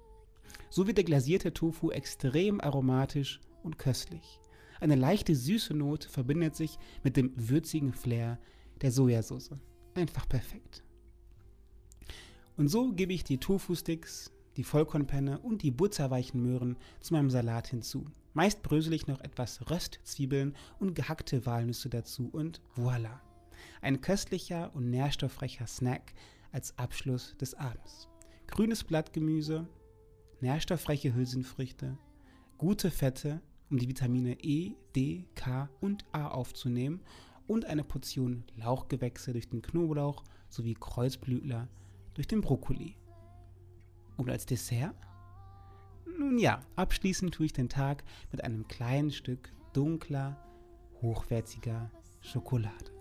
So 0.71 0.87
wird 0.87 0.97
der 0.97 1.05
glasierte 1.05 1.53
Tofu 1.53 1.91
extrem 1.91 2.61
aromatisch 2.61 3.39
und 3.63 3.79
köstlich. 3.79 4.41
Eine 4.81 4.95
leichte 4.95 5.35
süße 5.35 5.75
Note 5.75 6.09
verbindet 6.09 6.57
sich 6.57 6.79
mit 7.03 7.19
dem 7.19 7.33
würzigen 7.37 7.93
Flair 7.93 8.39
der 8.81 8.93
Sojasauce. 8.93 9.51
Einfach 9.95 10.27
perfekt. 10.27 10.83
Und 12.57 12.69
so 12.69 12.93
gebe 12.93 13.13
ich 13.13 13.23
die 13.23 13.39
Tofu-Sticks, 13.39 14.33
die 14.57 14.65
Vollkornpenne 14.65 15.39
und 15.41 15.63
die 15.63 15.71
butterweichen 15.71 16.43
Möhren 16.43 16.77
zu 17.01 17.13
meinem 17.13 17.31
Salat 17.31 17.69
hinzu. 17.69 18.07
Meist 18.33 18.63
brösel 18.63 18.95
ich 18.95 19.07
noch 19.07 19.21
etwas 19.21 19.71
Röstzwiebeln 19.71 20.57
und 20.79 20.95
gehackte 20.95 21.45
Walnüsse 21.45 21.91
dazu 21.91 22.31
und 22.33 22.63
voilà. 22.77 23.21
Ein 23.85 24.01
köstlicher 24.01 24.75
und 24.75 24.89
nährstoffreicher 24.89 25.67
Snack 25.67 26.15
als 26.53 26.79
Abschluss 26.79 27.37
des 27.37 27.53
Abends. 27.53 28.09
Grünes 28.47 28.83
Blattgemüse, 28.83 29.69
nährstoffreiche 30.41 31.15
Hülsenfrüchte, 31.15 31.99
gute 32.57 32.91
Fette, 32.91 33.43
um 33.69 33.77
die 33.77 33.87
Vitamine 33.87 34.43
E, 34.43 34.73
D, 34.97 35.27
K 35.35 35.69
und 35.83 36.07
A 36.13 36.29
aufzunehmen 36.29 37.03
und 37.47 37.67
eine 37.67 37.85
Portion 37.85 38.45
Lauchgewächse 38.57 39.33
durch 39.35 39.51
den 39.51 39.61
Knoblauch 39.61 40.25
sowie 40.49 40.77
Kreuzblütler 40.81 41.69
durch 42.15 42.27
den 42.27 42.41
Brokkoli. 42.41 42.97
Und 44.17 44.31
als 44.31 44.47
Dessert? 44.47 44.97
Nun 46.19 46.39
ja, 46.39 46.61
abschließend 46.77 47.35
tue 47.35 47.45
ich 47.45 47.53
den 47.53 47.69
Tag 47.69 48.03
mit 48.33 48.43
einem 48.45 48.67
kleinen 48.67 49.11
Stück 49.11 49.53
dunkler, 49.75 50.43
hochwertiger 51.03 51.91
Schokolade. 52.23 52.94